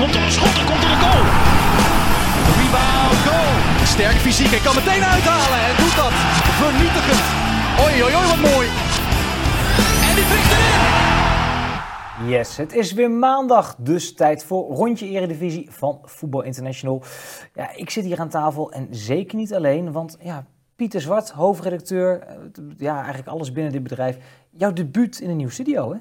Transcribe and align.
Komt 0.00 0.14
er 0.14 0.22
een 0.22 0.30
schot 0.30 0.58
en 0.60 0.66
komt 0.70 0.82
er 0.84 0.90
een 0.90 1.02
goal. 1.06 1.24
Rebound, 2.58 3.18
goal. 3.28 3.52
Sterk 3.84 4.16
fysiek, 4.16 4.50
hij 4.50 4.58
kan 4.58 4.74
meteen 4.74 5.04
uithalen 5.04 5.60
en 5.68 5.74
doet 5.82 5.96
dat. 6.02 6.14
Vernietigend. 6.62 7.24
Oei, 7.82 8.02
oei, 8.04 8.14
oei, 8.18 8.26
wat 8.32 8.52
mooi. 8.52 8.66
En 10.08 10.14
die 10.18 10.24
vliegt 10.30 10.50
erin. 10.52 10.84
Yes, 12.28 12.56
het 12.56 12.72
is 12.72 12.92
weer 12.92 13.10
maandag, 13.10 13.76
dus 13.78 14.14
tijd 14.14 14.44
voor 14.44 14.74
rondje 14.74 15.06
Eredivisie 15.06 15.70
van 15.70 15.98
Voetbal 16.02 16.42
International. 16.42 17.02
Ja, 17.54 17.74
ik 17.74 17.90
zit 17.90 18.04
hier 18.04 18.20
aan 18.20 18.28
tafel 18.28 18.72
en 18.72 18.88
zeker 18.90 19.36
niet 19.36 19.54
alleen, 19.54 19.92
want 19.92 20.16
ja, 20.20 20.46
Pieter 20.76 21.00
Zwart, 21.00 21.30
hoofdredacteur, 21.30 22.20
eh, 22.20 22.36
ja, 22.76 22.96
eigenlijk 22.96 23.28
alles 23.28 23.52
binnen 23.52 23.72
dit 23.72 23.82
bedrijf. 23.82 24.18
Jouw 24.50 24.72
debuut 24.72 25.20
in 25.20 25.30
een 25.30 25.36
nieuw 25.36 25.48
studio, 25.48 25.92
hè? 25.92 25.98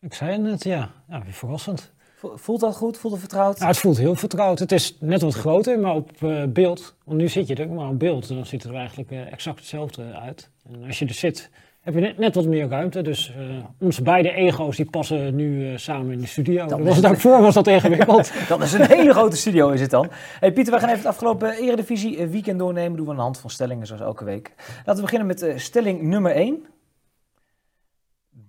Ik 0.00 0.14
zei 0.14 0.30
het 0.32 0.40
net, 0.40 0.64
ja. 0.64 0.90
ja 1.08 1.22
weer 1.22 1.32
verrassend. 1.32 1.92
Voelt 2.22 2.60
dat 2.60 2.76
goed? 2.76 2.98
Voelt 2.98 3.12
het 3.12 3.22
vertrouwd? 3.22 3.58
Nou, 3.58 3.70
het 3.70 3.80
voelt 3.80 3.98
heel 3.98 4.14
vertrouwd. 4.14 4.58
Het 4.58 4.72
is 4.72 4.96
net 5.00 5.22
wat 5.22 5.34
groter, 5.34 5.78
maar 5.78 5.94
op 5.94 6.10
uh, 6.22 6.44
beeld, 6.44 6.94
want 7.04 7.18
nu 7.18 7.28
zit 7.28 7.46
je 7.46 7.54
er, 7.54 7.68
maar 7.68 7.88
op 7.88 7.98
beeld 7.98 8.28
dan 8.28 8.46
ziet 8.46 8.62
het 8.62 8.72
er 8.72 8.78
eigenlijk 8.78 9.10
uh, 9.10 9.32
exact 9.32 9.58
hetzelfde 9.58 10.02
uit. 10.02 10.50
En 10.72 10.84
als 10.86 10.98
je 10.98 11.06
er 11.06 11.14
zit, 11.14 11.50
heb 11.80 11.94
je 11.94 12.00
net, 12.00 12.18
net 12.18 12.34
wat 12.34 12.46
meer 12.46 12.68
ruimte. 12.68 13.02
Dus 13.02 13.34
uh, 13.38 13.56
onze 13.80 14.02
beide 14.02 14.32
ego's 14.32 14.76
die 14.76 14.90
passen 14.90 15.34
nu 15.34 15.78
samen 15.78 16.12
in 16.12 16.20
de 16.20 16.26
studio. 16.26 16.66
Dat 16.66 16.80
was 16.80 17.00
daarvoor 17.00 17.40
was 17.40 17.54
dat 17.54 17.66
ingewikkeld. 17.66 18.32
dat 18.48 18.62
is 18.62 18.72
een 18.72 18.86
hele 18.86 19.12
grote 19.12 19.36
studio 19.36 19.70
is 19.70 19.80
het 19.80 19.90
dan. 19.90 20.08
Hey 20.40 20.52
Pieter, 20.52 20.72
we 20.72 20.80
gaan 20.80 20.88
even 20.88 21.00
het 21.00 21.10
afgelopen 21.10 21.52
Eredivisie 21.52 22.26
weekend 22.26 22.58
doornemen. 22.58 22.96
Doen 22.96 23.04
we 23.04 23.10
aan 23.10 23.16
de 23.16 23.22
hand 23.22 23.38
van 23.38 23.50
stellingen 23.50 23.86
zoals 23.86 24.02
elke 24.02 24.24
week. 24.24 24.52
Laten 24.76 24.94
we 24.94 25.10
beginnen 25.10 25.26
met 25.26 25.52
stelling 25.56 26.02
nummer 26.02 26.32
1. 26.32 26.64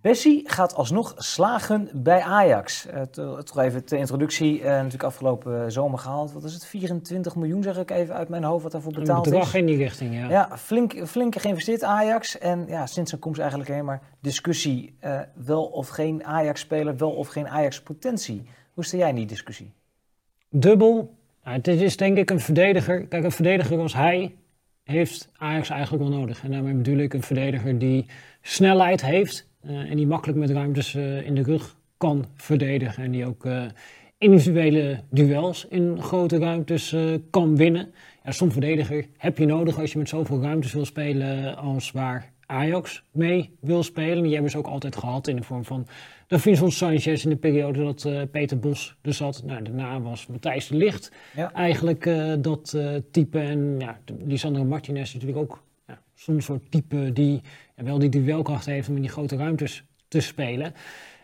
Bessie 0.02 0.50
gaat 0.50 0.76
alsnog 0.76 1.14
slagen 1.18 1.90
bij 1.94 2.22
Ajax. 2.22 2.88
Uh, 2.88 3.02
toch 3.02 3.58
even 3.58 3.82
de 3.86 3.98
introductie, 3.98 4.60
uh, 4.60 4.66
natuurlijk 4.66 5.04
afgelopen 5.04 5.72
zomer 5.72 6.00
gehaald. 6.00 6.32
Wat 6.32 6.44
is 6.44 6.54
het? 6.54 6.66
24 6.66 7.36
miljoen 7.36 7.64
zeg 7.64 7.78
ik 7.78 7.92
even 7.92 8.16
uit 8.16 8.30
mijn 8.30 8.44
hoofd 8.44 8.64
wat 8.64 8.72
daarvoor 8.72 8.94
betaald 8.94 9.26
een 9.26 9.32
bedrag 9.32 9.56
in 9.56 9.66
die 9.66 9.78
richting, 9.78 10.16
ja. 10.16 10.30
Ja, 10.30 10.58
flink, 10.58 11.08
flink 11.08 11.36
geïnvesteerd 11.36 11.84
Ajax. 11.84 12.38
En 12.38 12.66
ja, 12.68 12.86
sinds 12.86 13.10
zijn 13.10 13.22
komst 13.22 13.40
eigenlijk 13.40 13.70
alleen 13.70 13.86
maar 13.86 14.02
discussie. 14.20 14.98
Uh, 15.04 15.20
wel 15.46 15.66
of 15.66 15.88
geen 15.88 16.26
Ajax-speler, 16.26 16.98
wel 16.98 17.12
of 17.12 17.28
geen 17.28 17.48
Ajax-potentie. 17.48 18.44
Hoe 18.74 18.86
sta 18.86 18.98
jij 18.98 19.10
in 19.10 19.16
die 19.16 19.26
discussie? 19.26 19.74
Dubbel. 20.50 21.16
Nou, 21.44 21.58
het 21.58 21.68
is 21.68 21.98
denk 21.98 22.18
ik 22.18 22.30
een 22.30 22.40
verdediger. 22.40 23.08
Kijk, 23.08 23.24
een 23.24 23.32
verdediger 23.32 23.80
als 23.80 23.94
hij 23.94 24.36
heeft 24.84 25.30
Ajax 25.38 25.70
eigenlijk 25.70 26.04
wel 26.04 26.20
nodig. 26.20 26.44
En 26.44 26.52
daarmee 26.52 26.74
bedoel 26.74 26.98
ik 26.98 27.14
een 27.14 27.24
verdediger 27.24 27.80
die 27.80 28.06
snelheid 28.42 29.02
heeft 29.02 29.50
en 29.64 29.98
die 29.98 30.08
makkelijk 30.08 30.40
met 30.40 30.50
ruimtes 30.50 30.94
uh, 30.94 31.26
in 31.26 31.36
de 31.36 31.44
rug 31.44 31.76
kan 31.98 32.26
verdedigen. 32.36 33.04
En 33.04 33.12
die 33.12 33.26
ook 33.26 33.46
uh, 33.46 33.64
individuele 34.18 35.00
duels 35.10 35.66
in 35.70 36.02
grote 36.02 36.38
ruimtes 36.38 36.96
kan 37.30 37.56
winnen. 37.56 37.94
Ja, 38.24 38.32
Zo'n 38.32 38.52
verdediger 38.52 39.06
heb 39.18 39.38
je 39.38 39.46
nodig 39.46 39.80
als 39.80 39.92
je 39.92 39.98
met 39.98 40.10
zoveel 40.10 40.42
ruimtes 40.42 40.74
wil 40.74 40.86
spelen 40.86 41.58
als 41.58 41.92
waar 41.92 42.32
Ajax 42.46 43.04
mee 43.12 43.58
wil 43.60 43.84
spelen. 43.84 44.24
Die 44.24 44.34
hebben 44.34 44.52
ze 44.52 44.58
ook 44.58 44.68
altijd 44.68 44.96
gehad 44.96 45.28
in 45.28 45.36
de 45.36 45.44
vorm 45.44 45.66
van 45.66 45.88
de 46.28 46.40
Vincent 46.40 46.74
Sanchez 46.74 47.24
in 47.24 47.30
de 47.30 47.36
periode 47.36 47.84
dat 47.84 48.32
Peter 48.32 48.60
Bos 48.60 48.98
er 49.02 49.14
zat. 49.14 49.44
Nou, 49.46 49.64
daarna 49.64 50.02
was 50.02 50.28
Matthijs 50.28 50.68
de 50.68 50.76
Licht 50.76 51.12
ja. 51.36 51.54
eigenlijk 51.54 52.10
dat 52.40 52.78
type. 53.12 53.40
En 53.40 53.76
ja, 53.80 54.00
Lisandro 54.26 54.64
Martinez 54.64 55.14
natuurlijk 55.14 55.42
ook 55.42 55.64
ja, 56.26 56.32
zo'n 56.34 56.42
soort 56.42 56.72
type 56.72 57.14
die 57.14 57.42
en 57.76 57.86
wel 57.86 58.00
die 58.00 58.10
duelkracht 58.10 58.66
heeft 58.66 58.90
om 58.90 58.96
in 58.96 59.02
die 59.02 59.12
grote 59.12 59.36
ruimtes 59.36 59.84
te 60.08 60.20
spelen. 60.20 60.74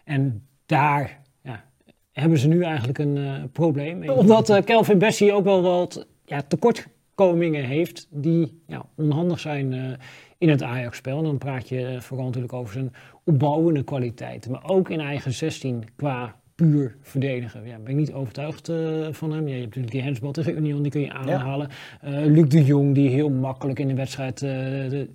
En 0.04 0.48
daar 0.66 1.22
ja, 1.42 1.64
hebben 2.12 2.38
ze 2.38 2.48
nu 2.48 2.64
eigenlijk 2.64 2.98
een 2.98 3.18
uh, 3.18 3.44
probleem 3.52 4.00
mee. 4.00 4.12
Omdat 4.12 4.50
uh, 4.50 4.58
Kelvin 4.64 4.98
Bessie 4.98 5.34
ook 5.34 5.44
wel 5.44 5.62
wat 5.62 6.08
ja, 6.26 6.42
tekortkomingen 6.42 7.64
heeft 7.64 8.08
die 8.10 8.62
ja, 8.68 8.86
onhandig 8.96 9.40
zijn 9.40 9.72
uh, 9.72 9.94
in 10.38 10.50
het 10.50 10.64
Ajax-spel. 10.64 11.18
En 11.18 11.24
dan 11.24 11.38
praat 11.38 11.70
je 11.70 11.98
vooral 12.00 12.26
natuurlijk 12.26 12.54
over 12.54 12.74
zijn 12.74 12.94
opbouwende 13.24 13.84
kwaliteiten. 13.84 14.52
Maar 14.52 14.70
ook 14.70 14.90
in 14.90 15.00
eigen 15.00 15.34
16 15.34 15.84
qua 15.96 16.36
puur 16.58 16.96
verdedigen. 17.02 17.66
Ja, 17.66 17.78
ben 17.78 17.92
ik 17.92 17.96
niet 17.96 18.14
overtuigd 18.14 18.70
uh, 18.70 19.08
van 19.12 19.32
hem. 19.32 19.48
Ja, 19.48 19.54
je 19.54 19.62
hebt 19.62 19.66
natuurlijk 19.66 19.94
die 19.94 20.04
handsbal 20.04 20.32
tegen 20.32 20.58
Union, 20.58 20.82
die 20.82 20.92
kun 20.92 21.02
je 21.02 21.14
aanhalen. 21.14 21.70
Ja. 22.02 22.20
Uh, 22.22 22.26
Luc 22.26 22.48
de 22.48 22.64
Jong, 22.64 22.94
die 22.96 23.10
heel 23.10 23.30
makkelijk 23.30 23.80
in 23.80 23.88
de 23.88 23.94
wedstrijd 23.94 24.42
uh, 24.42 24.50
de, 24.50 25.10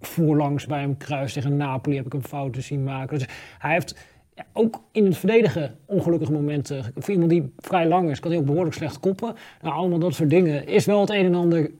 voorlangs 0.00 0.66
bij 0.66 0.80
hem 0.80 0.96
kruis 0.96 1.32
tegen 1.32 1.56
Napoli 1.56 1.96
heb 1.96 2.06
ik 2.06 2.12
hem 2.12 2.22
fouten 2.22 2.62
zien 2.62 2.84
maken. 2.84 3.18
Dus 3.18 3.28
hij 3.58 3.72
heeft 3.72 3.96
ja, 4.34 4.46
ook 4.52 4.82
in 4.92 5.04
het 5.04 5.16
verdedigen 5.16 5.74
ongelukkige 5.84 6.32
momenten. 6.32 6.84
Voor 6.94 7.14
iemand 7.14 7.30
die 7.30 7.52
vrij 7.56 7.88
lang 7.88 8.10
is, 8.10 8.20
kan 8.20 8.30
hij 8.30 8.40
ook 8.40 8.46
behoorlijk 8.46 8.74
slecht 8.74 9.00
koppen. 9.00 9.34
Nou, 9.62 9.74
allemaal 9.74 9.98
dat 9.98 10.14
soort 10.14 10.30
dingen 10.30 10.66
is 10.66 10.86
wel 10.86 11.00
het 11.00 11.10
een 11.10 11.24
en 11.24 11.34
ander 11.34 11.70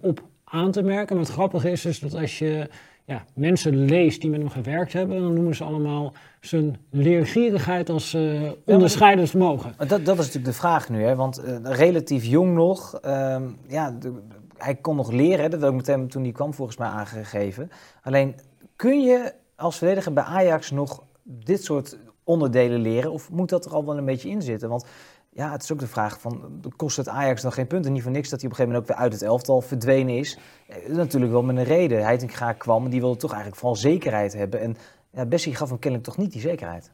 op 0.00 0.22
aan 0.44 0.70
te 0.70 0.82
merken. 0.82 1.16
Maar 1.16 1.24
het 1.24 1.34
grappige 1.34 1.70
is 1.70 1.82
dus 1.82 2.00
dat 2.00 2.14
als 2.14 2.38
je 2.38 2.68
ja, 3.04 3.24
mensen 3.34 3.84
leest 3.84 4.20
die 4.20 4.30
met 4.30 4.40
hem 4.40 4.48
gewerkt 4.48 4.92
hebben, 4.92 5.20
dan 5.20 5.34
noemen 5.34 5.54
ze 5.54 5.64
allemaal 5.64 6.12
zijn 6.40 6.76
leergierigheid 6.90 7.90
als 7.90 8.14
uh, 8.14 8.50
onderscheidend 8.64 9.30
vermogen. 9.30 9.74
Dat, 9.76 9.88
dat 9.88 10.00
is 10.08 10.16
natuurlijk 10.16 10.44
de 10.44 10.52
vraag 10.52 10.88
nu, 10.88 11.02
hè? 11.02 11.14
want 11.16 11.44
uh, 11.44 11.56
relatief 11.62 12.24
jong 12.24 12.54
nog. 12.54 13.00
Uh, 13.04 13.36
ja, 13.68 13.90
de, 13.90 14.12
hij 14.56 14.74
kon 14.74 14.96
nog 14.96 15.10
leren, 15.10 15.50
dat 15.50 15.60
heb 15.60 15.70
ik 15.70 15.76
met 15.76 15.86
hem 15.86 16.08
toen 16.08 16.22
hij 16.22 16.32
kwam 16.32 16.54
volgens 16.54 16.76
mij 16.76 16.88
aangegeven. 16.88 17.70
Alleen 18.02 18.34
kun 18.76 19.00
je 19.00 19.32
als 19.56 19.78
verdediger 19.78 20.12
bij 20.12 20.24
Ajax 20.24 20.70
nog 20.70 21.02
dit 21.22 21.64
soort 21.64 21.98
onderdelen 22.24 22.80
leren? 22.80 23.12
Of 23.12 23.30
moet 23.30 23.48
dat 23.48 23.64
er 23.64 23.72
al 23.72 23.84
wel 23.84 23.98
een 23.98 24.04
beetje 24.04 24.28
in 24.28 24.42
zitten? 24.42 24.68
Want 24.68 24.86
ja, 25.34 25.52
het 25.52 25.62
is 25.62 25.72
ook 25.72 25.78
de 25.78 25.86
vraag 25.86 26.20
van, 26.20 26.60
kost 26.76 26.96
het 26.96 27.08
Ajax 27.08 27.42
dan 27.42 27.52
geen 27.52 27.66
punten? 27.66 27.92
Niet 27.92 28.02
voor 28.02 28.12
niks 28.12 28.28
dat 28.28 28.40
hij 28.40 28.50
op 28.50 28.58
een 28.58 28.64
gegeven 28.64 28.80
moment 28.80 28.90
ook 28.90 28.96
weer 28.96 29.04
uit 29.04 29.20
het 29.20 29.30
elftal 29.30 29.60
verdwenen 29.60 30.18
is. 30.18 30.38
Eh, 30.66 30.94
natuurlijk 30.94 31.32
wel 31.32 31.42
met 31.42 31.56
een 31.56 31.64
reden. 31.64 32.04
Heitinga 32.04 32.52
kwam, 32.52 32.90
die 32.90 33.00
wilde 33.00 33.18
toch 33.18 33.32
eigenlijk 33.32 33.60
vooral 33.60 33.78
zekerheid 33.78 34.32
hebben. 34.32 34.60
En 34.60 34.76
ja, 35.12 35.26
Bessie 35.26 35.54
gaf 35.54 35.68
hem 35.68 35.78
kennelijk 35.78 36.08
toch 36.08 36.18
niet 36.18 36.32
die 36.32 36.40
zekerheid. 36.40 36.90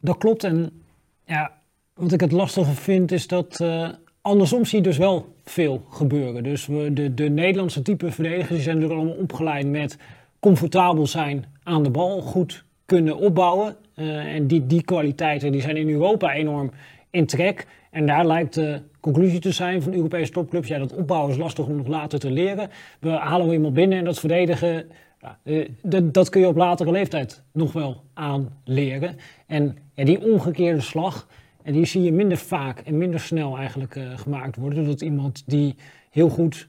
Dat 0.00 0.18
klopt. 0.18 0.44
En 0.44 0.82
ja, 1.24 1.52
wat 1.94 2.12
ik 2.12 2.20
het 2.20 2.32
lastige 2.32 2.74
vind 2.74 3.12
is 3.12 3.26
dat... 3.26 3.60
Uh 3.60 3.88
andersom 4.24 4.64
zie 4.64 4.78
je 4.78 4.84
dus 4.84 4.96
wel 4.96 5.34
veel 5.44 5.84
gebeuren. 5.90 6.42
Dus 6.42 6.66
we, 6.66 6.92
de, 6.92 7.14
de 7.14 7.28
Nederlandse 7.28 7.82
type 7.82 8.10
verdedigers 8.10 8.62
zijn 8.62 8.74
natuurlijk 8.74 9.00
allemaal 9.00 9.22
opgeleid 9.22 9.66
met 9.66 9.98
comfortabel 10.40 11.06
zijn 11.06 11.44
aan 11.62 11.82
de 11.82 11.90
bal, 11.90 12.20
goed 12.20 12.64
kunnen 12.86 13.16
opbouwen. 13.16 13.76
Uh, 13.96 14.34
en 14.34 14.46
die, 14.46 14.66
die 14.66 14.82
kwaliteiten 14.82 15.52
die 15.52 15.60
zijn 15.60 15.76
in 15.76 15.88
Europa 15.88 16.32
enorm 16.32 16.70
in 17.14 17.26
trek. 17.26 17.66
En 17.90 18.06
daar 18.06 18.26
lijkt 18.26 18.54
de 18.54 18.80
conclusie 19.00 19.40
te 19.40 19.52
zijn 19.52 19.82
van 19.82 19.94
Europese 19.94 20.32
topclubs. 20.32 20.68
Ja, 20.68 20.78
dat 20.78 20.94
opbouwen 20.94 21.30
is 21.30 21.36
lastig 21.36 21.66
om 21.66 21.76
nog 21.76 21.86
later 21.86 22.18
te 22.18 22.30
leren. 22.30 22.70
We 23.00 23.10
halen 23.10 23.52
iemand 23.52 23.74
binnen 23.74 23.98
en 23.98 24.04
dat 24.04 24.18
verdedigen, 24.18 24.86
ja, 25.20 25.38
uh, 25.44 25.68
dat, 26.12 26.28
kun 26.28 26.40
je 26.40 26.46
op 26.46 26.56
latere 26.56 26.90
leeftijd 26.90 27.42
nog 27.52 27.72
wel 27.72 28.02
aanleren. 28.14 29.16
En 29.46 29.76
die 29.94 30.32
omgekeerde 30.32 30.80
slag, 30.80 31.28
en 31.62 31.72
die 31.72 31.84
zie 31.84 32.02
je 32.02 32.12
minder 32.12 32.36
vaak 32.36 32.80
en 32.80 32.98
minder 32.98 33.20
snel 33.20 33.56
eigenlijk 33.56 33.94
uh, 33.94 34.18
gemaakt 34.18 34.56
worden. 34.56 34.78
Doordat 34.78 35.00
iemand 35.00 35.42
die 35.46 35.74
heel 36.10 36.28
goed 36.28 36.68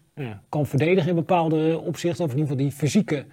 kan 0.50 0.66
verdedigen 0.66 1.10
in 1.10 1.16
bepaalde 1.16 1.80
opzichten, 1.80 2.26
of 2.26 2.32
in 2.32 2.38
ieder 2.38 2.52
geval 2.52 2.70
die 2.70 2.78
fysieke 2.78 3.26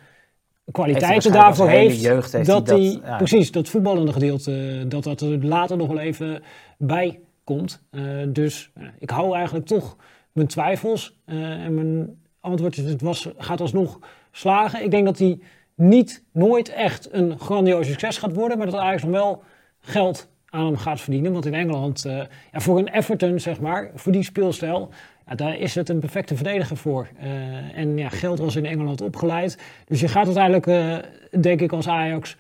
kwaliteiten 0.71 1.33
daarvoor 1.33 1.69
heeft. 1.69 2.47
Dat 2.47 2.67
die, 2.67 3.01
ja. 3.05 3.17
precies, 3.17 3.51
dat 3.51 3.69
voetballende 3.69 4.13
gedeelte, 4.13 4.85
dat 4.89 5.05
dat 5.05 5.21
er 5.21 5.45
later 5.45 5.77
nog 5.77 5.89
wel 5.89 5.99
even 5.99 6.43
bij 6.79 7.21
komt. 7.45 7.83
Uh, 7.91 8.03
dus 8.29 8.73
ik 8.99 9.11
hou 9.11 9.35
eigenlijk 9.35 9.67
toch 9.67 9.97
mijn 10.33 10.47
twijfels. 10.47 11.19
en 11.25 11.75
mijn 11.75 12.21
antwoord 12.41 12.77
is, 12.77 12.85
het 12.85 13.01
was, 13.01 13.29
gaat 13.37 13.61
alsnog 13.61 13.99
slagen. 14.31 14.85
Ik 14.85 14.91
denk 14.91 15.05
dat 15.05 15.19
hij 15.19 15.39
niet 15.75 16.25
nooit 16.33 16.69
echt 16.69 17.09
een 17.13 17.39
grandioos 17.39 17.87
succes 17.87 18.19
gaat 18.19 18.35
worden, 18.35 18.59
maar 18.59 18.67
dat 18.67 18.81
Ajax 18.81 19.03
nog 19.03 19.13
wel 19.13 19.43
geld 19.81 20.31
aan 20.49 20.67
hem 20.67 20.77
gaat 20.77 21.01
verdienen. 21.01 21.33
Want 21.33 21.47
in 21.47 21.55
Engeland, 21.55 22.05
uh, 22.07 22.23
ja, 22.53 22.61
voor 22.61 22.79
een 22.79 22.89
Everton, 22.89 23.41
zeg 23.41 23.61
maar, 23.61 23.91
voor 23.95 24.13
die 24.13 24.23
speelstijl, 24.23 24.89
ja, 25.33 25.45
daar 25.45 25.59
is 25.59 25.75
het 25.75 25.89
een 25.89 25.99
perfecte 25.99 26.35
verdediger 26.35 26.77
voor. 26.77 27.09
Uh, 27.23 27.79
en 27.79 27.99
ja, 27.99 28.09
geld 28.09 28.39
was 28.39 28.57
in 28.57 28.67
Engeland 28.67 29.01
opgeleid. 29.01 29.59
Dus 29.85 30.01
je 30.01 30.09
gaat 30.09 30.25
uiteindelijk, 30.25 30.67
uh, 30.67 31.41
denk 31.41 31.61
ik, 31.61 31.73
als 31.73 31.89
Ajax 31.89 32.37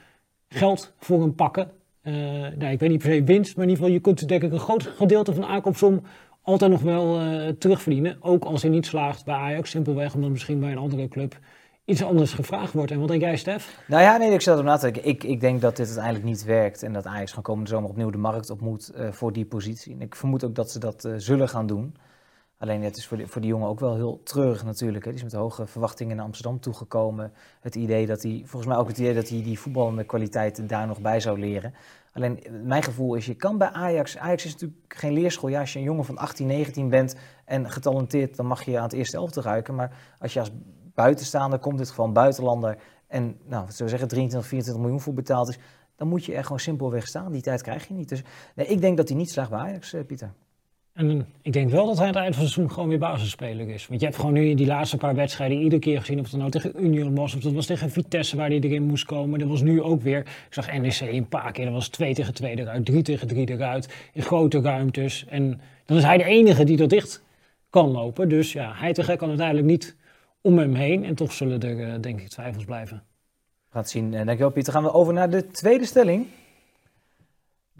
geld 0.48 0.92
voor 0.98 1.20
hem 1.20 1.34
pakken. 1.34 1.70
nou, 2.58 2.72
ik 2.72 2.80
weet 2.80 2.90
niet 2.90 3.02
per 3.02 3.12
se 3.12 3.24
winst, 3.24 3.56
maar 3.56 3.64
in 3.64 3.70
ieder 3.70 3.84
geval, 3.84 4.00
je 4.00 4.00
kunt 4.00 4.28
denk 4.28 4.42
ik 4.42 4.52
een 4.52 4.58
groot 4.58 4.82
gedeelte 4.82 5.32
van 5.32 5.40
de 5.40 5.46
aankoopsom 5.46 6.02
altijd 6.42 6.70
nog 6.70 6.80
wel 6.80 7.20
terugverdienen. 7.58 8.16
Ook 8.20 8.44
als 8.44 8.62
hij 8.62 8.70
niet 8.70 8.86
slaagt 8.86 9.24
bij 9.24 9.34
Ajax, 9.34 9.70
simpelweg 9.70 10.14
omdat 10.14 10.30
misschien 10.30 10.60
bij 10.60 10.70
een 10.70 10.78
andere 10.78 11.08
club 11.08 11.38
iets 11.84 12.02
anders 12.02 12.32
gevraagd 12.32 12.72
wordt. 12.72 12.90
En 12.90 12.98
wat 12.98 13.08
denk 13.08 13.20
jij, 13.20 13.36
Stef? 13.36 13.82
Nou 13.86 14.02
ja, 14.02 14.16
nee, 14.16 14.30
ik 14.30 14.40
zat 14.40 14.58
er 14.58 14.64
na 14.64 14.76
te 14.76 14.90
denken. 14.90 15.10
Ik, 15.10 15.24
ik 15.24 15.40
denk 15.40 15.60
dat 15.60 15.76
dit 15.76 15.86
uiteindelijk 15.86 16.24
niet 16.24 16.44
werkt 16.44 16.82
en 16.82 16.92
dat 16.92 17.06
Ajax 17.06 17.28
gewoon 17.28 17.44
komende 17.44 17.70
zomer 17.70 17.90
opnieuw 17.90 18.10
de 18.10 18.18
markt 18.18 18.50
op 18.50 18.60
moet 18.60 18.92
voor 19.10 19.32
die 19.32 19.44
positie. 19.44 19.94
En 19.94 20.00
ik 20.00 20.14
vermoed 20.14 20.44
ook 20.44 20.54
dat 20.54 20.70
ze 20.70 20.78
dat 20.78 21.08
zullen 21.16 21.48
gaan 21.48 21.66
doen. 21.66 21.94
Alleen 22.62 22.82
het 22.82 22.96
is 22.96 23.06
voor 23.06 23.40
die, 23.40 23.50
jongen 23.50 23.68
ook 23.68 23.80
wel 23.80 23.94
heel 23.94 24.20
treurig 24.22 24.64
natuurlijk. 24.64 25.04
Hè. 25.04 25.10
Die 25.10 25.18
is 25.18 25.32
met 25.32 25.40
hoge 25.40 25.66
verwachtingen 25.66 26.16
naar 26.16 26.24
Amsterdam 26.24 26.60
toegekomen. 26.60 27.32
Het 27.60 27.74
idee 27.74 28.06
dat 28.06 28.22
hij, 28.22 28.42
volgens 28.44 28.66
mij 28.66 28.76
ook 28.76 28.88
het 28.88 28.98
idee 28.98 29.14
dat 29.14 29.28
hij 29.28 29.42
die 29.42 29.58
voetballende 29.58 30.04
kwaliteiten 30.04 30.66
daar 30.66 30.86
nog 30.86 31.00
bij 31.00 31.20
zou 31.20 31.38
leren. 31.38 31.74
Alleen 32.12 32.42
mijn 32.64 32.82
gevoel 32.82 33.14
is, 33.14 33.26
je 33.26 33.34
kan 33.34 33.58
bij 33.58 33.68
Ajax... 33.68 34.18
Ajax 34.18 34.44
is 34.44 34.52
natuurlijk 34.52 34.80
geen 34.88 35.12
leerschool. 35.12 35.48
Ja, 35.48 35.60
als 35.60 35.72
je 35.72 35.78
een 35.78 35.84
jongen 35.84 36.04
van 36.04 36.18
18, 36.18 36.46
19 36.46 36.88
bent 36.88 37.16
en 37.44 37.70
getalenteerd... 37.70 38.36
dan 38.36 38.46
mag 38.46 38.62
je 38.62 38.76
aan 38.76 38.82
het 38.82 38.92
eerste 38.92 39.16
elfte 39.16 39.40
ruiken. 39.40 39.74
Maar 39.74 39.96
als 40.18 40.32
je 40.32 40.40
als 40.40 40.50
buitenstaander 40.94 41.58
komt, 41.58 41.78
dit 41.78 41.88
geval 41.88 42.12
buitenlander... 42.12 42.78
en 43.06 43.36
nou, 43.44 43.64
wat 43.64 43.74
zou 43.74 43.88
zeggen, 43.88 44.08
23, 44.08 44.48
24 44.48 44.82
miljoen 44.82 45.00
voor 45.00 45.14
betaald 45.14 45.48
is... 45.48 45.58
dan 45.96 46.08
moet 46.08 46.24
je 46.24 46.34
er 46.34 46.42
gewoon 46.42 46.60
simpelweg 46.60 47.06
staan. 47.06 47.32
Die 47.32 47.42
tijd 47.42 47.62
krijg 47.62 47.88
je 47.88 47.94
niet. 47.94 48.08
Dus 48.08 48.22
nee, 48.54 48.66
ik 48.66 48.80
denk 48.80 48.96
dat 48.96 49.08
hij 49.08 49.16
niet 49.16 49.30
slaagt 49.30 49.50
bij 49.50 49.58
Ajax, 49.58 49.92
eh, 49.92 50.04
Pieter. 50.06 50.32
En 50.92 51.26
ik 51.42 51.52
denk 51.52 51.70
wel 51.70 51.86
dat 51.86 51.96
hij 51.98 52.06
aan 52.06 52.12
het 52.12 52.22
eind 52.22 52.34
van 52.34 52.44
het 52.44 52.52
seizoen 52.52 52.74
gewoon 52.74 52.88
weer 52.88 52.98
basisspeler 52.98 53.68
is. 53.68 53.86
Want 53.86 54.00
je 54.00 54.06
hebt 54.06 54.18
gewoon 54.18 54.32
nu 54.32 54.54
die 54.54 54.66
laatste 54.66 54.96
paar 54.96 55.14
wedstrijden 55.14 55.58
iedere 55.58 55.80
keer 55.80 56.00
gezien 56.00 56.18
of 56.18 56.30
het 56.30 56.36
nou 56.36 56.50
tegen 56.50 56.84
Union 56.84 57.14
was, 57.14 57.34
of 57.34 57.40
dat 57.40 57.52
was 57.52 57.66
tegen 57.66 57.90
Vitesse 57.90 58.36
waar 58.36 58.48
hij 58.48 58.60
erin 58.60 58.82
moest 58.82 59.04
komen. 59.04 59.38
Dat 59.38 59.48
was 59.48 59.62
nu 59.62 59.82
ook 59.82 60.02
weer. 60.02 60.18
Ik 60.20 60.46
zag 60.50 60.72
NEC 60.72 61.00
een 61.00 61.28
paar 61.28 61.52
keer, 61.52 61.64
dat 61.64 61.74
was 61.74 61.88
2 61.88 62.14
tegen 62.14 62.34
2 62.34 62.58
eruit, 62.58 62.84
3 62.84 63.02
tegen 63.02 63.26
3 63.26 63.50
eruit, 63.50 63.94
in 64.12 64.22
grote 64.22 64.60
ruimtes. 64.60 65.26
En 65.28 65.60
dan 65.84 65.96
is 65.96 66.02
hij 66.02 66.16
de 66.16 66.24
enige 66.24 66.64
die 66.64 66.78
er 66.78 66.88
dicht 66.88 67.22
kan 67.70 67.90
lopen. 67.90 68.28
Dus 68.28 68.52
ja, 68.52 68.72
hij 68.74 68.92
te 68.92 69.02
gek 69.02 69.18
kan 69.18 69.28
uiteindelijk 69.28 69.66
niet 69.66 69.96
om 70.40 70.58
hem 70.58 70.74
heen. 70.74 71.04
En 71.04 71.14
toch 71.14 71.32
zullen 71.32 71.60
er, 71.60 71.76
uh, 71.76 71.94
denk 72.00 72.20
ik, 72.20 72.28
twijfels 72.28 72.64
blijven. 72.64 73.02
Het 73.70 73.90
zien. 73.90 74.12
Uh, 74.12 74.16
dankjewel 74.16 74.50
Pieter. 74.50 74.72
Gaan 74.72 74.82
we 74.82 74.92
over 74.92 75.12
naar 75.12 75.30
de 75.30 75.46
tweede 75.46 75.84
stelling. 75.84 76.26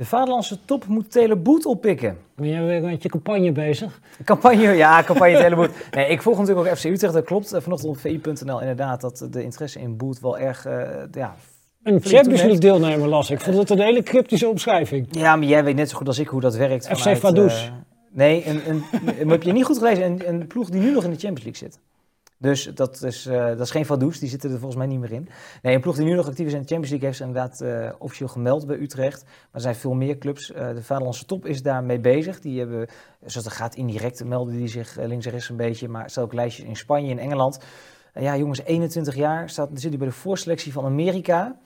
De 0.03 0.09
vaderlandse 0.09 0.59
top 0.65 0.87
moet 0.87 1.11
Teleboet 1.11 1.67
oppikken. 1.67 2.19
Ben 2.35 2.49
jij 2.49 2.65
weer 2.65 2.83
met 2.83 3.03
je 3.03 3.09
campagne 3.09 3.53
bezig? 3.53 4.01
Campagne, 4.25 4.73
ja, 4.73 5.03
campagne 5.03 5.37
Teleboet. 5.37 5.71
Nee, 5.91 6.09
ik 6.09 6.23
volg 6.23 6.39
natuurlijk 6.39 6.69
ook 6.69 6.77
FC 6.77 6.85
Utrecht, 6.85 7.13
dat 7.13 7.25
klopt. 7.25 7.55
Vanochtend 7.59 7.91
op 7.91 7.99
vi.nl 7.99 8.61
inderdaad 8.61 9.01
dat 9.01 9.27
de 9.31 9.43
interesse 9.43 9.81
in 9.81 9.97
Boet 9.97 10.21
wel 10.21 10.39
erg, 10.39 10.67
uh, 10.67 10.73
ja... 11.13 11.35
Een 11.83 12.01
Champions 12.03 12.41
League 12.41 12.59
deelnemer 12.59 13.09
las 13.09 13.31
ik. 13.31 13.41
vond 13.41 13.57
het 13.57 13.71
een 13.71 13.81
hele 13.81 14.03
cryptische 14.03 14.49
omschrijving. 14.49 15.07
Ja, 15.11 15.37
maar 15.37 15.47
jij 15.47 15.65
weet 15.65 15.77
net 15.77 15.91
zo 15.91 15.97
goed 15.97 16.07
als 16.07 16.19
ik 16.19 16.29
hoe 16.29 16.41
dat 16.41 16.57
werkt. 16.57 16.87
FC 16.87 17.17
Vaduz. 17.17 17.65
Uh, 17.65 17.73
nee, 18.11 18.47
een, 18.47 18.61
een, 18.69 18.85
een, 19.21 19.29
heb 19.29 19.43
je 19.43 19.53
niet 19.53 19.65
goed 19.65 19.79
gelezen? 19.79 20.05
Een, 20.05 20.29
een 20.29 20.47
ploeg 20.47 20.71
die 20.71 20.81
nu 20.81 20.93
nog 20.93 21.05
in 21.05 21.11
de 21.11 21.19
Champions 21.19 21.45
League 21.45 21.69
zit. 21.69 21.81
Dus 22.43 22.65
dat 22.75 23.03
is, 23.03 23.27
uh, 23.27 23.47
dat 23.47 23.61
is 23.61 23.71
geen 23.71 23.87
Vaduz, 23.87 24.19
die 24.19 24.29
zitten 24.29 24.51
er 24.51 24.59
volgens 24.59 24.79
mij 24.79 24.87
niet 24.87 25.01
meer 25.01 25.13
in. 25.13 25.29
Nee, 25.63 25.75
een 25.75 25.81
ploeg 25.81 25.97
die 25.97 26.05
nu 26.05 26.15
nog 26.15 26.27
actief 26.27 26.47
is 26.47 26.53
in 26.53 26.61
de 26.61 26.67
Champions 26.67 26.91
League 26.91 27.07
heeft 27.07 27.19
ze 27.19 27.25
inderdaad 27.25 27.61
uh, 27.61 27.93
officieel 27.99 28.29
gemeld 28.29 28.67
bij 28.67 28.77
Utrecht. 28.77 29.23
Maar 29.25 29.49
er 29.53 29.61
zijn 29.61 29.75
veel 29.75 29.95
meer 29.95 30.19
clubs. 30.19 30.51
Uh, 30.51 30.57
de 30.75 30.83
Vaderlandse 30.83 31.25
top 31.25 31.47
is 31.47 31.63
daarmee 31.63 32.01
bezig. 32.01 32.41
Die 32.41 32.59
hebben, 32.59 32.87
zoals 33.21 33.45
dat 33.45 33.53
gaat 33.53 33.75
indirect, 33.75 34.25
melden 34.25 34.57
die 34.57 34.69
zich 34.69 34.97
links 34.97 35.27
en 35.27 35.33
rechts 35.33 35.49
een 35.49 35.57
beetje. 35.57 35.89
Maar 35.89 36.11
staan 36.11 36.25
ook 36.25 36.33
lijstjes 36.33 36.67
in 36.67 36.77
Spanje 36.77 37.11
en 37.11 37.19
Engeland. 37.19 37.59
ja, 38.15 38.37
jongens, 38.37 38.63
21 38.63 39.15
jaar, 39.15 39.51
staat, 39.51 39.69
zit 39.75 39.91
hij 39.91 39.99
bij 39.99 40.09
de 40.09 40.15
voorselectie 40.15 40.73
van 40.73 40.85
Amerika. 40.85 41.59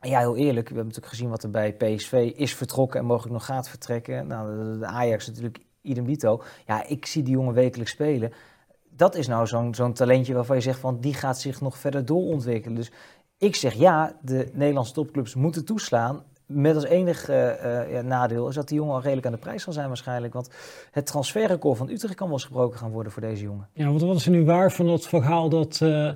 Ja, 0.00 0.18
heel 0.18 0.36
eerlijk, 0.36 0.68
we 0.68 0.74
hebben 0.74 0.84
natuurlijk 0.84 1.12
gezien 1.12 1.28
wat 1.28 1.42
er 1.42 1.50
bij 1.50 1.72
PSV 1.72 2.32
is 2.36 2.54
vertrokken 2.54 3.00
en 3.00 3.06
mogelijk 3.06 3.32
nog 3.32 3.44
gaat 3.44 3.68
vertrekken. 3.68 4.26
Nou, 4.26 4.72
de, 4.72 4.78
de 4.78 4.86
Ajax 4.86 5.26
natuurlijk 5.26 5.58
idem 5.82 6.04
dito. 6.04 6.42
Ja, 6.66 6.86
ik 6.86 7.06
zie 7.06 7.22
die 7.22 7.32
jongen 7.32 7.54
wekelijks 7.54 7.92
spelen 7.92 8.32
dat 9.00 9.14
is 9.14 9.26
nou 9.26 9.46
zo'n 9.46 9.74
zo'n 9.74 9.92
talentje 9.92 10.34
waarvan 10.34 10.56
je 10.56 10.62
zegt 10.62 10.78
van 10.78 11.00
die 11.00 11.14
gaat 11.14 11.38
zich 11.38 11.60
nog 11.60 11.78
verder 11.78 12.04
doorontwikkelen. 12.04 12.76
Dus 12.76 12.90
ik 13.38 13.56
zeg 13.56 13.74
ja, 13.74 14.16
de 14.22 14.50
Nederlandse 14.52 14.92
topclubs 14.92 15.34
moeten 15.34 15.64
toeslaan. 15.64 16.22
Met 16.46 16.74
als 16.74 16.84
enig 16.84 17.30
uh, 17.30 17.92
ja, 17.92 18.00
nadeel 18.02 18.48
is 18.48 18.54
dat 18.54 18.68
die 18.68 18.76
jongen 18.76 18.94
al 18.94 19.00
redelijk 19.00 19.26
aan 19.26 19.32
de 19.32 19.38
prijs 19.38 19.62
zal 19.62 19.72
zijn 19.72 19.88
waarschijnlijk. 19.88 20.32
Want 20.32 20.50
het 20.90 21.06
transferrecord 21.06 21.78
van 21.78 21.88
Utrecht 21.88 22.14
kan 22.14 22.26
wel 22.26 22.36
eens 22.36 22.44
gebroken 22.44 22.78
gaan 22.78 22.90
worden 22.90 23.12
voor 23.12 23.22
deze 23.22 23.42
jongen. 23.42 23.68
Ja, 23.72 23.86
want 23.86 24.00
wat 24.00 24.16
is 24.16 24.26
er 24.26 24.30
nu 24.30 24.44
waar 24.44 24.72
van 24.72 24.86
dat 24.86 25.06
verhaal 25.06 25.48
dat 25.48 25.80
uh, 25.82 26.12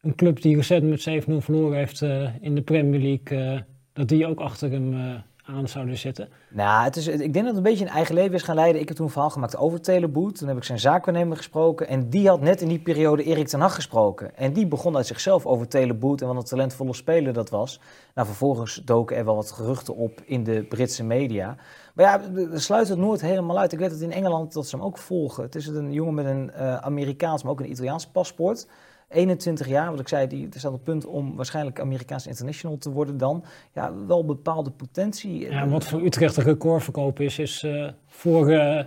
een 0.00 0.14
club 0.14 0.42
die 0.42 0.56
recent 0.56 0.82
met 0.82 1.24
7-0 1.28 1.32
verloren 1.36 1.76
heeft 1.76 2.00
in 2.40 2.54
de 2.54 2.62
Premier 2.62 3.00
League, 3.00 3.64
dat 3.92 4.08
die 4.08 4.26
ook 4.26 4.40
achter 4.40 4.70
hem 4.70 5.22
aan 5.48 5.68
zouden 5.68 5.96
zitten? 5.96 6.28
Nou, 6.48 6.84
het 6.84 6.96
is, 6.96 7.06
ik 7.06 7.18
denk 7.18 7.34
dat 7.34 7.44
het 7.44 7.56
een 7.56 7.62
beetje 7.62 7.84
een 7.84 7.90
eigen 7.90 8.14
leven 8.14 8.34
is 8.34 8.42
gaan 8.42 8.54
leiden. 8.54 8.80
Ik 8.80 8.88
heb 8.88 8.96
toen 8.96 9.06
een 9.06 9.12
verhaal 9.12 9.30
gemaakt 9.30 9.56
over 9.56 9.80
Teleboet. 9.80 10.38
Toen 10.38 10.48
heb 10.48 10.56
ik 10.56 10.64
zijn 10.64 10.78
zaakwaarnemer 10.78 11.36
gesproken. 11.36 11.88
En 11.88 12.10
die 12.10 12.28
had 12.28 12.40
net 12.40 12.60
in 12.60 12.68
die 12.68 12.78
periode 12.78 13.22
Erik 13.22 13.48
ten 13.48 13.60
Hag 13.60 13.74
gesproken. 13.74 14.36
En 14.36 14.52
die 14.52 14.66
begon 14.66 14.96
uit 14.96 15.06
zichzelf 15.06 15.46
over 15.46 15.68
Teleboet 15.68 16.20
en 16.20 16.26
wat 16.26 16.36
een 16.36 16.44
talentvolle 16.44 16.94
speler 16.94 17.32
dat 17.32 17.50
was. 17.50 17.80
Nou, 18.14 18.26
vervolgens 18.26 18.82
doken 18.84 19.16
er 19.16 19.24
wel 19.24 19.34
wat 19.34 19.50
geruchten 19.50 19.96
op 19.96 20.20
in 20.24 20.44
de 20.44 20.62
Britse 20.68 21.04
media. 21.04 21.56
Maar 21.94 22.04
ja, 22.04 22.32
we 22.32 22.58
sluiten 22.58 22.94
het 22.94 23.04
nooit 23.04 23.20
helemaal 23.20 23.58
uit. 23.58 23.72
Ik 23.72 23.78
weet 23.78 23.90
dat 23.90 24.00
in 24.00 24.12
Engeland 24.12 24.52
dat 24.52 24.66
ze 24.66 24.76
hem 24.76 24.84
ook 24.84 24.98
volgen. 24.98 25.42
Het 25.42 25.54
is 25.54 25.66
een 25.66 25.92
jongen 25.92 26.14
met 26.14 26.26
een 26.26 26.50
uh, 26.56 26.76
Amerikaans, 26.76 27.42
maar 27.42 27.52
ook 27.52 27.60
een 27.60 27.70
Italiaans 27.70 28.06
paspoort. 28.06 28.66
21 29.08 29.68
jaar, 29.68 29.90
wat 29.90 30.00
ik 30.00 30.08
zei, 30.08 30.26
die 30.26 30.48
staat 30.50 30.72
op 30.72 30.72
het 30.72 30.84
punt 30.84 31.06
om 31.06 31.36
waarschijnlijk 31.36 31.80
Amerikaans 31.80 32.26
international 32.26 32.78
te 32.78 32.90
worden 32.90 33.18
dan. 33.18 33.44
Ja, 33.72 33.92
wel 34.06 34.24
bepaalde 34.24 34.70
potentie. 34.70 35.50
Ja, 35.50 35.68
wat 35.68 35.84
voor 35.84 36.02
Utrecht 36.02 36.36
een 36.36 36.44
recordverkoop 36.44 37.20
is, 37.20 37.38
is 37.38 37.62
uh, 37.62 37.88
voor 38.06 38.50
uh, 38.50 38.80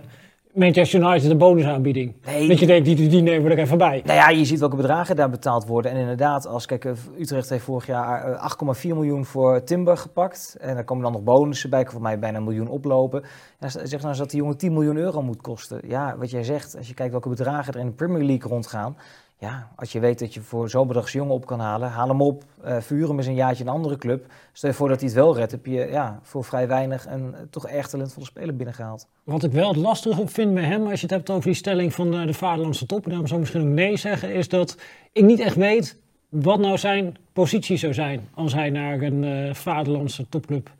Manchester 0.52 1.00
United 1.00 1.30
een 1.30 1.38
bonusaanbieding. 1.38 2.14
Nee. 2.24 2.48
Dat 2.48 2.58
je 2.58 2.66
denkt, 2.66 2.84
die, 2.84 3.08
die 3.08 3.22
nemen 3.22 3.48
we 3.48 3.54
er 3.54 3.58
even 3.58 3.78
bij. 3.78 4.02
Nou 4.04 4.18
ja, 4.18 4.28
je 4.28 4.44
ziet 4.44 4.58
welke 4.58 4.76
bedragen 4.76 5.16
daar 5.16 5.30
betaald 5.30 5.66
worden. 5.66 5.90
En 5.90 5.96
inderdaad, 5.96 6.46
als 6.46 6.66
kijk, 6.66 6.84
eh, 6.84 6.92
Utrecht 7.18 7.48
heeft 7.48 7.64
vorig 7.64 7.86
jaar 7.86 8.36
8,4 8.36 8.94
miljoen 8.94 9.24
voor 9.24 9.64
Timber 9.64 9.96
gepakt. 9.96 10.56
En 10.60 10.74
daar 10.74 10.84
komen 10.84 11.02
dan 11.02 11.12
nog 11.12 11.22
bonussen 11.22 11.70
bij, 11.70 11.86
voor 11.86 12.02
mij 12.02 12.18
bijna 12.18 12.38
een 12.38 12.44
miljoen 12.44 12.68
oplopen. 12.68 13.22
Ja, 13.60 13.68
zeg 13.68 13.90
nou 13.90 14.08
eens 14.08 14.18
dat 14.18 14.30
die 14.30 14.40
jongen 14.40 14.56
10 14.56 14.72
miljoen 14.72 14.96
euro 14.96 15.22
moet 15.22 15.40
kosten. 15.40 15.80
Ja, 15.88 16.16
wat 16.18 16.30
jij 16.30 16.44
zegt, 16.44 16.76
als 16.76 16.88
je 16.88 16.94
kijkt 16.94 17.12
welke 17.12 17.28
bedragen 17.28 17.74
er 17.74 17.80
in 17.80 17.86
de 17.86 17.92
Premier 17.92 18.24
League 18.24 18.50
rondgaan 18.50 18.96
ja, 19.42 19.68
als 19.76 19.92
je 19.92 20.00
weet 20.00 20.18
dat 20.18 20.34
je 20.34 20.40
voor 20.40 20.70
zo'n 20.70 20.86
bedrag 20.86 21.12
jongen 21.12 21.34
op 21.34 21.46
kan 21.46 21.60
halen, 21.60 21.90
haal 21.90 22.08
hem 22.08 22.20
op, 22.20 22.44
uh, 22.64 22.76
vuur 22.80 23.08
hem 23.08 23.16
eens 23.16 23.26
een 23.26 23.34
jaartje 23.34 23.62
in 23.62 23.68
een 23.68 23.74
andere 23.74 23.96
club. 23.96 24.26
Stel 24.52 24.70
je 24.70 24.76
voor 24.76 24.88
dat 24.88 25.00
hij 25.00 25.08
het 25.08 25.18
wel 25.18 25.36
redt, 25.36 25.50
heb 25.50 25.66
je 25.66 25.88
ja, 25.90 26.18
voor 26.22 26.44
vrij 26.44 26.68
weinig 26.68 27.06
een 27.06 27.34
toch 27.50 27.68
erg 27.68 27.88
talentvolle 27.88 28.26
speler 28.26 28.56
binnengehaald. 28.56 29.06
Wat 29.24 29.44
ik 29.44 29.52
wel 29.52 29.68
het 29.68 29.76
lastige 29.76 30.26
vind 30.26 30.54
bij 30.54 30.64
hem, 30.64 30.82
als 30.86 31.00
je 31.00 31.06
het 31.06 31.10
hebt 31.10 31.30
over 31.30 31.44
die 31.44 31.54
stelling 31.54 31.94
van 31.94 32.14
uh, 32.14 32.26
de 32.26 32.34
vaderlandse 32.34 32.86
top, 32.86 33.04
en 33.04 33.08
daarom 33.08 33.26
zou 33.26 33.40
ik 33.40 33.46
misschien 33.46 33.70
ook 33.70 33.76
nee 33.76 33.96
zeggen, 33.96 34.34
is 34.34 34.48
dat 34.48 34.76
ik 35.12 35.24
niet 35.24 35.40
echt 35.40 35.56
weet 35.56 35.98
wat 36.28 36.58
nou 36.58 36.78
zijn 36.78 37.16
positie 37.32 37.76
zou 37.76 37.94
zijn 37.94 38.28
als 38.34 38.54
hij 38.54 38.70
naar 38.70 39.00
een 39.00 39.22
uh, 39.22 39.54
vaderlandse 39.54 40.28
topclub 40.28 40.70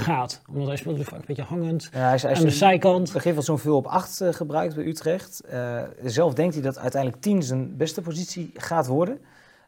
gaat. 0.00 0.42
Omdat 0.48 0.66
hij 0.66 0.76
speelt 0.76 1.04
vaak 1.04 1.18
een 1.18 1.24
beetje 1.26 1.42
hangend 1.42 1.88
ja, 1.92 1.98
hij 1.98 2.14
is, 2.14 2.22
hij 2.22 2.34
aan 2.34 2.42
de 2.42 2.50
zijkant. 2.50 3.12
Begin 3.12 3.34
van 3.34 3.42
zo'n 3.42 3.58
veel 3.58 3.76
op 3.76 3.86
8 3.86 4.20
uh, 4.20 4.32
gebruikt 4.32 4.74
bij 4.74 4.84
Utrecht. 4.84 5.42
Uh, 5.52 5.82
zelf 6.04 6.34
denkt 6.34 6.54
hij 6.54 6.62
dat 6.62 6.78
uiteindelijk 6.78 7.22
10 7.22 7.42
zijn 7.42 7.76
beste 7.76 8.00
positie 8.00 8.50
gaat 8.54 8.86
worden. 8.86 9.18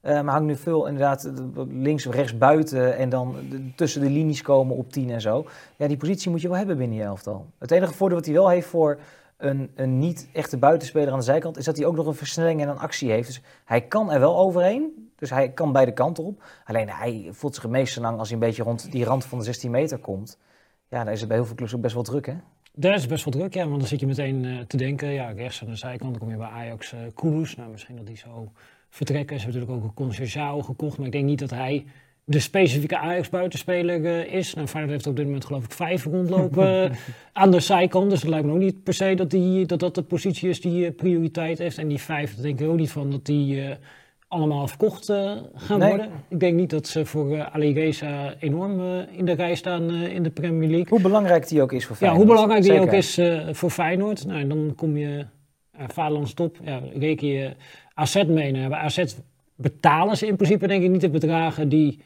Uh, 0.03 0.13
maar 0.13 0.35
hangt 0.35 0.47
nu 0.47 0.57
veel 0.57 0.87
inderdaad 0.87 1.31
links 1.69 2.07
of 2.07 2.15
rechts 2.15 2.39
buiten 2.39 2.97
en 2.97 3.09
dan 3.09 3.37
tussen 3.77 4.01
de 4.01 4.11
linies 4.11 4.43
komen 4.43 4.77
op 4.77 4.93
10 4.93 5.11
en 5.11 5.21
zo. 5.21 5.47
Ja, 5.77 5.87
die 5.87 5.97
positie 5.97 6.31
moet 6.31 6.41
je 6.41 6.49
wel 6.49 6.57
hebben 6.57 6.77
binnen 6.77 6.97
je 6.97 7.03
elftal. 7.03 7.47
Het 7.59 7.71
enige 7.71 7.95
voordeel 7.95 8.17
wat 8.17 8.27
hij 8.27 8.35
wel 8.35 8.49
heeft 8.49 8.67
voor 8.67 8.99
een, 9.37 9.71
een 9.75 9.99
niet 9.99 10.29
echte 10.33 10.57
buitenspeler 10.57 11.13
aan 11.13 11.19
de 11.19 11.25
zijkant, 11.25 11.59
is 11.59 11.65
dat 11.65 11.77
hij 11.77 11.87
ook 11.87 11.97
nog 11.97 12.07
een 12.07 12.15
versnelling 12.15 12.61
en 12.61 12.69
een 12.69 12.79
actie 12.79 13.11
heeft. 13.11 13.27
Dus 13.27 13.43
hij 13.65 13.81
kan 13.81 14.13
er 14.13 14.21
wel 14.21 14.39
overheen. 14.39 15.10
Dus 15.21 15.31
hij 15.31 15.51
kan 15.51 15.73
beide 15.73 15.93
kanten 15.93 16.25
op. 16.25 16.43
Alleen 16.65 16.89
hij 16.89 17.29
voelt 17.31 17.55
zich 17.55 17.63
het 17.63 17.97
lang 17.97 18.19
als 18.19 18.29
hij 18.29 18.39
een 18.39 18.47
beetje 18.47 18.63
rond 18.63 18.93
die 18.93 19.05
rand 19.05 19.25
van 19.25 19.39
de 19.39 19.45
16 19.45 19.71
meter 19.71 19.99
komt. 19.99 20.39
Ja, 20.89 21.05
dan 21.05 21.13
is 21.13 21.19
het 21.19 21.29
bij 21.29 21.37
heel 21.37 21.47
veel 21.47 21.57
clubs 21.57 21.75
ook 21.75 21.81
best 21.81 21.95
wel 21.95 22.03
druk, 22.03 22.27
hè? 22.27 22.35
Daar 22.73 22.95
is 22.95 23.07
best 23.07 23.25
wel 23.25 23.33
druk, 23.33 23.55
ja. 23.55 23.67
Want 23.67 23.79
dan 23.79 23.89
zit 23.89 24.01
je 24.01 24.07
meteen 24.07 24.45
uh, 24.45 24.61
te 24.61 24.77
denken, 24.77 25.09
ja, 25.09 25.31
rechts 25.31 25.63
aan 25.63 25.69
de 25.69 25.77
zijkant. 25.77 26.11
Dan 26.11 26.21
kom 26.21 26.31
je 26.31 26.37
bij 26.37 26.47
Ajax 26.47 26.93
uh. 26.93 27.57
Nou, 27.57 27.71
misschien 27.71 27.97
dat 27.97 28.07
die 28.07 28.17
zo 28.17 28.53
vertrekken. 28.89 29.41
Ze 29.41 29.45
hebben 29.45 29.61
natuurlijk 29.61 29.85
ook 29.85 29.97
een 29.99 30.05
Conceição 30.05 30.65
gekocht. 30.65 30.97
Maar 30.97 31.07
ik 31.07 31.13
denk 31.13 31.25
niet 31.25 31.39
dat 31.39 31.51
hij 31.51 31.85
de 32.25 32.39
specifieke 32.39 32.99
Ajax-buitenspeler 32.99 34.01
uh, 34.01 34.35
is. 34.35 34.55
Nou, 34.55 34.67
Feyenoord 34.67 34.93
heeft 34.93 35.07
op 35.07 35.17
dit 35.17 35.25
moment 35.25 35.45
geloof 35.45 35.65
ik 35.65 35.73
vijf 35.73 36.05
rondlopen 36.05 36.93
aan 37.33 37.51
de 37.51 37.61
zijkant. 37.61 38.11
Dus 38.11 38.21
het 38.21 38.31
lijkt 38.31 38.47
me 38.47 38.53
ook 38.53 38.59
niet 38.59 38.83
per 38.83 38.95
se 38.95 39.15
dat 39.15 39.31
die, 39.31 39.67
dat, 39.67 39.81
dat 39.81 39.95
de 39.95 40.03
positie 40.03 40.49
is 40.49 40.61
die 40.61 40.93
prioriteit 40.93 41.59
heeft. 41.59 41.79
En 41.79 41.89
die 41.89 42.01
vijf, 42.01 42.35
daar 42.35 42.45
denk 42.45 42.61
ik 42.61 42.69
ook 42.69 42.77
niet 42.77 42.91
van 42.91 43.11
dat 43.11 43.25
die 43.25 43.79
allemaal 44.31 44.67
verkocht 44.67 45.09
uh, 45.09 45.33
gaan 45.55 45.79
nee. 45.79 45.89
worden. 45.89 46.11
Ik 46.29 46.41
denk 46.41 46.57
niet 46.57 46.71
dat 46.71 46.87
ze 46.87 47.07
voor 47.07 47.37
uh, 47.37 47.55
Ali 47.55 47.73
Reza 47.73 48.35
enorm 48.39 48.81
uh, 48.81 49.03
in 49.11 49.25
de 49.25 49.33
rij 49.33 49.55
staan 49.55 49.91
in 49.91 50.23
de 50.23 50.31
Premier 50.31 50.69
League. 50.69 50.89
Hoe 50.89 51.01
belangrijk 51.01 51.49
die 51.49 51.63
ook 51.63 51.73
is 51.73 51.87
voor 51.87 51.97
Feyenoord. 51.97 52.21
Ja, 52.21 52.27
hoe 52.27 52.35
belangrijk 52.35 52.63
die 52.63 52.81
ook 52.81 52.93
is 52.93 53.21
voor 53.59 53.71
Feyenoord. 53.71 54.27
Nou, 54.27 54.47
dan 54.47 54.73
kom 54.77 54.97
je 54.97 55.27
uh, 55.79 55.85
Vaderlands 55.89 56.35
top, 56.35 56.57
ja, 56.63 56.81
reken 56.95 57.29
je 57.29 57.57
AZ 57.95 58.25
mee. 58.25 58.53
Nou, 58.53 58.69
bij 58.69 58.79
AZ 58.79 59.15
betalen 59.55 60.17
ze 60.17 60.27
in 60.27 60.37
principe 60.37 60.67
denk 60.67 60.83
ik 60.83 60.91
niet 60.91 61.01
de 61.01 61.11
bedragen 61.11 61.69
die 61.69 62.01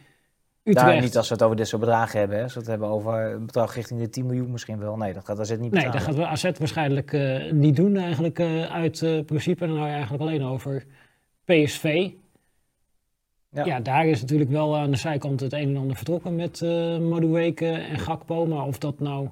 Utrecht... 0.62 0.86
Daar, 0.86 1.00
niet 1.00 1.16
als 1.16 1.28
we 1.28 1.34
het 1.34 1.42
over 1.42 1.56
dit 1.56 1.68
soort 1.68 1.80
bedragen 1.80 2.18
hebben. 2.18 2.36
Hè. 2.36 2.42
Als 2.42 2.54
we 2.54 2.60
het 2.60 2.68
hebben 2.68 2.88
over 2.88 3.32
een 3.32 3.46
bedrag 3.46 3.74
richting 3.74 4.00
de 4.00 4.08
10 4.08 4.26
miljoen 4.26 4.50
misschien 4.50 4.78
wel. 4.78 4.96
Nee, 4.96 5.12
dat 5.12 5.24
gaat 5.24 5.40
AZ 5.40 5.50
niet 5.50 5.70
betalen. 5.70 5.90
Nee, 5.90 6.04
dat 6.04 6.16
gaat 6.16 6.26
AZ 6.26 6.58
waarschijnlijk 6.58 7.18
niet 7.52 7.76
doen 7.76 7.96
eigenlijk 7.96 8.40
uit 8.70 9.26
principe. 9.26 9.66
Dan 9.66 9.76
hou 9.76 9.88
je 9.88 9.94
eigenlijk 9.94 10.22
alleen 10.22 10.44
over 10.44 10.84
PSV. 11.44 12.10
Ja. 13.48 13.64
ja. 13.64 13.80
daar 13.80 14.06
is 14.06 14.20
natuurlijk 14.20 14.50
wel 14.50 14.76
aan 14.76 14.90
de 14.90 14.96
zijkant 14.96 15.40
het 15.40 15.52
een 15.52 15.68
en 15.68 15.76
ander 15.76 15.96
vertrokken 15.96 16.36
met 16.36 16.60
uh, 16.60 16.98
Madueke 16.98 17.70
en 17.70 17.98
Gakpo. 17.98 18.46
Maar 18.46 18.64
of 18.64 18.78
dat 18.78 19.00
nou, 19.00 19.28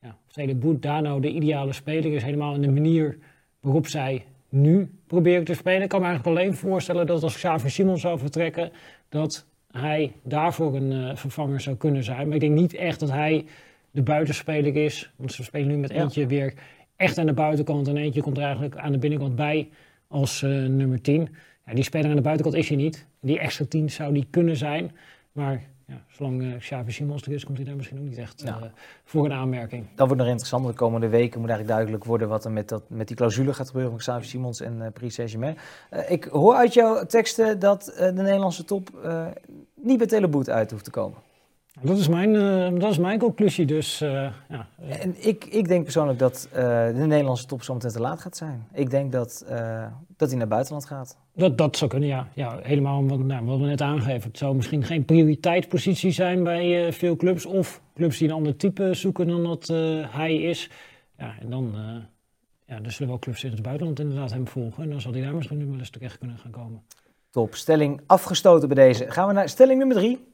ja, 0.00 0.16
of 0.28 0.56
Boet 0.56 0.82
daar 0.82 1.02
nou 1.02 1.20
de 1.20 1.30
ideale 1.30 1.72
speler 1.72 2.12
is, 2.12 2.22
helemaal 2.22 2.54
in 2.54 2.60
de 2.60 2.70
manier 2.70 3.18
waarop 3.60 3.86
zij 3.86 4.24
nu 4.48 4.90
proberen 5.06 5.44
te 5.44 5.54
spelen. 5.54 5.82
Ik 5.82 5.88
kan 5.88 6.00
me 6.00 6.06
eigenlijk 6.06 6.38
alleen 6.38 6.54
voorstellen 6.54 7.06
dat 7.06 7.22
als 7.22 7.34
Xavier 7.34 7.70
Simon 7.70 7.98
zou 7.98 8.18
vertrekken, 8.18 8.72
dat 9.08 9.46
hij 9.70 10.12
daarvoor 10.22 10.74
een 10.74 10.92
uh, 10.92 11.16
vervanger 11.16 11.60
zou 11.60 11.76
kunnen 11.76 12.04
zijn. 12.04 12.26
Maar 12.26 12.34
ik 12.34 12.40
denk 12.40 12.54
niet 12.54 12.74
echt 12.74 13.00
dat 13.00 13.10
hij 13.10 13.44
de 13.90 14.02
buitenspeler 14.02 14.76
is. 14.76 15.12
Want 15.16 15.32
ze 15.32 15.44
spelen 15.44 15.68
nu 15.68 15.76
met 15.76 15.90
eentje 15.90 16.26
weer 16.26 16.54
echt 16.96 17.18
aan 17.18 17.26
de 17.26 17.32
buitenkant. 17.32 17.88
En 17.88 17.96
eentje 17.96 18.22
komt 18.22 18.36
er 18.36 18.42
eigenlijk 18.42 18.76
aan 18.76 18.92
de 18.92 18.98
binnenkant 18.98 19.36
bij 19.36 19.68
als 20.14 20.42
uh, 20.42 20.66
nummer 20.68 21.00
10. 21.00 21.28
Ja, 21.66 21.74
die 21.74 21.84
speler 21.84 22.10
aan 22.10 22.16
de 22.16 22.22
buitenkant 22.22 22.56
is 22.56 22.68
hij 22.68 22.76
niet. 22.76 23.06
Die 23.20 23.38
extra 23.38 23.64
10 23.68 23.90
zou 23.90 24.12
die 24.12 24.26
kunnen 24.30 24.56
zijn. 24.56 24.92
Maar 25.32 25.62
ja, 25.86 26.04
zolang 26.08 26.42
uh, 26.42 26.58
Xavi 26.58 26.92
Simons 26.92 27.22
er 27.22 27.32
is, 27.32 27.44
komt 27.44 27.56
hij 27.56 27.66
daar 27.66 27.76
misschien 27.76 27.98
ook 27.98 28.04
niet 28.04 28.18
echt 28.18 28.44
uh, 28.44 28.56
voor 29.04 29.24
een 29.24 29.32
aanmerking. 29.32 29.86
Dat 29.94 30.06
wordt 30.06 30.22
nog 30.22 30.30
interessant. 30.30 30.66
De 30.66 30.72
komende 30.72 31.08
weken 31.08 31.40
moet 31.40 31.48
eigenlijk 31.48 31.68
duidelijk 31.78 32.04
worden 32.04 32.28
wat 32.28 32.44
er 32.44 32.50
met, 32.50 32.68
dat, 32.68 32.82
met 32.88 33.08
die 33.08 33.16
clausule 33.16 33.54
gaat 33.54 33.66
gebeuren 33.66 33.90
van 33.90 34.00
Xavi 34.00 34.26
Simons 34.26 34.60
en 34.60 34.76
uh, 34.78 34.86
Paris 34.92 35.14
Saint-Germain. 35.14 35.56
ik 36.08 36.24
hoor 36.24 36.54
uit 36.54 36.74
jouw 36.74 37.06
teksten 37.06 37.58
dat 37.58 37.84
de 37.96 38.12
Nederlandse 38.12 38.64
top 38.64 38.90
niet 39.74 39.98
bij 39.98 40.06
Teleboet 40.06 40.50
uit 40.50 40.70
hoeft 40.70 40.84
te 40.84 40.90
komen. 40.90 41.18
Dat 41.80 41.98
is 41.98 42.08
mijn, 42.08 42.34
uh, 42.34 42.80
dat 42.80 42.90
is 42.90 42.98
mijn 42.98 43.18
conclusie. 43.18 43.66
Dus, 43.66 44.02
uh, 44.02 44.10
ja. 44.48 44.66
En 44.88 45.14
ik, 45.26 45.44
ik 45.44 45.68
denk 45.68 45.82
persoonlijk 45.82 46.18
dat 46.18 46.48
uh, 46.50 46.56
de 46.86 47.04
Nederlandse 47.06 47.46
top 47.46 47.62
zometeen 47.62 47.90
te 47.90 48.00
laat 48.00 48.20
gaat 48.20 48.36
zijn. 48.36 48.66
Ik 48.72 48.90
denk 48.90 49.12
dat, 49.12 49.44
dat 50.16 50.28
hij 50.28 50.38
naar 50.38 50.48
buitenland 50.48 50.84
gaat. 50.86 51.16
Dat, 51.34 51.58
dat 51.58 51.76
zou 51.76 51.90
kunnen, 51.90 52.08
ja. 52.08 52.28
ja 52.34 52.58
helemaal 52.62 53.06
wat, 53.06 53.18
nou, 53.18 53.44
wat 53.44 53.58
we 53.58 53.66
net 53.66 53.80
aangeven. 53.80 54.28
Het 54.28 54.38
zou 54.38 54.54
misschien 54.54 54.84
geen 54.84 55.04
prioriteitspositie 55.04 56.10
zijn 56.10 56.42
bij 56.42 56.92
veel 56.92 57.16
clubs. 57.16 57.46
Of 57.46 57.80
clubs 57.94 58.18
die 58.18 58.28
een 58.28 58.34
ander 58.34 58.56
type 58.56 58.94
zoeken 58.94 59.26
dan 59.26 59.44
dat 59.44 59.66
hij 60.10 60.34
is. 60.34 60.70
Ja, 61.18 61.34
en 61.40 61.50
dan 61.50 61.74
ja, 62.66 62.78
er 62.82 62.90
zullen 62.90 63.08
wel 63.08 63.18
clubs 63.18 63.44
in 63.44 63.50
het 63.50 63.62
buitenland 63.62 64.00
inderdaad 64.00 64.32
hem 64.32 64.48
volgen. 64.48 64.82
En 64.82 64.90
dan 64.90 65.00
zal 65.00 65.12
hij 65.12 65.20
daar 65.20 65.34
misschien 65.34 65.58
nu 65.58 65.66
wel 65.66 65.78
eens 65.78 65.90
terecht 65.90 66.18
kunnen 66.18 66.38
gaan 66.38 66.50
komen. 66.50 66.82
Top. 67.30 67.54
Stelling 67.54 68.00
afgestoten 68.06 68.68
bij 68.68 68.84
deze. 68.84 69.10
Gaan 69.10 69.26
we 69.26 69.32
naar 69.32 69.48
stelling 69.48 69.78
nummer 69.78 69.96
drie. 69.96 70.33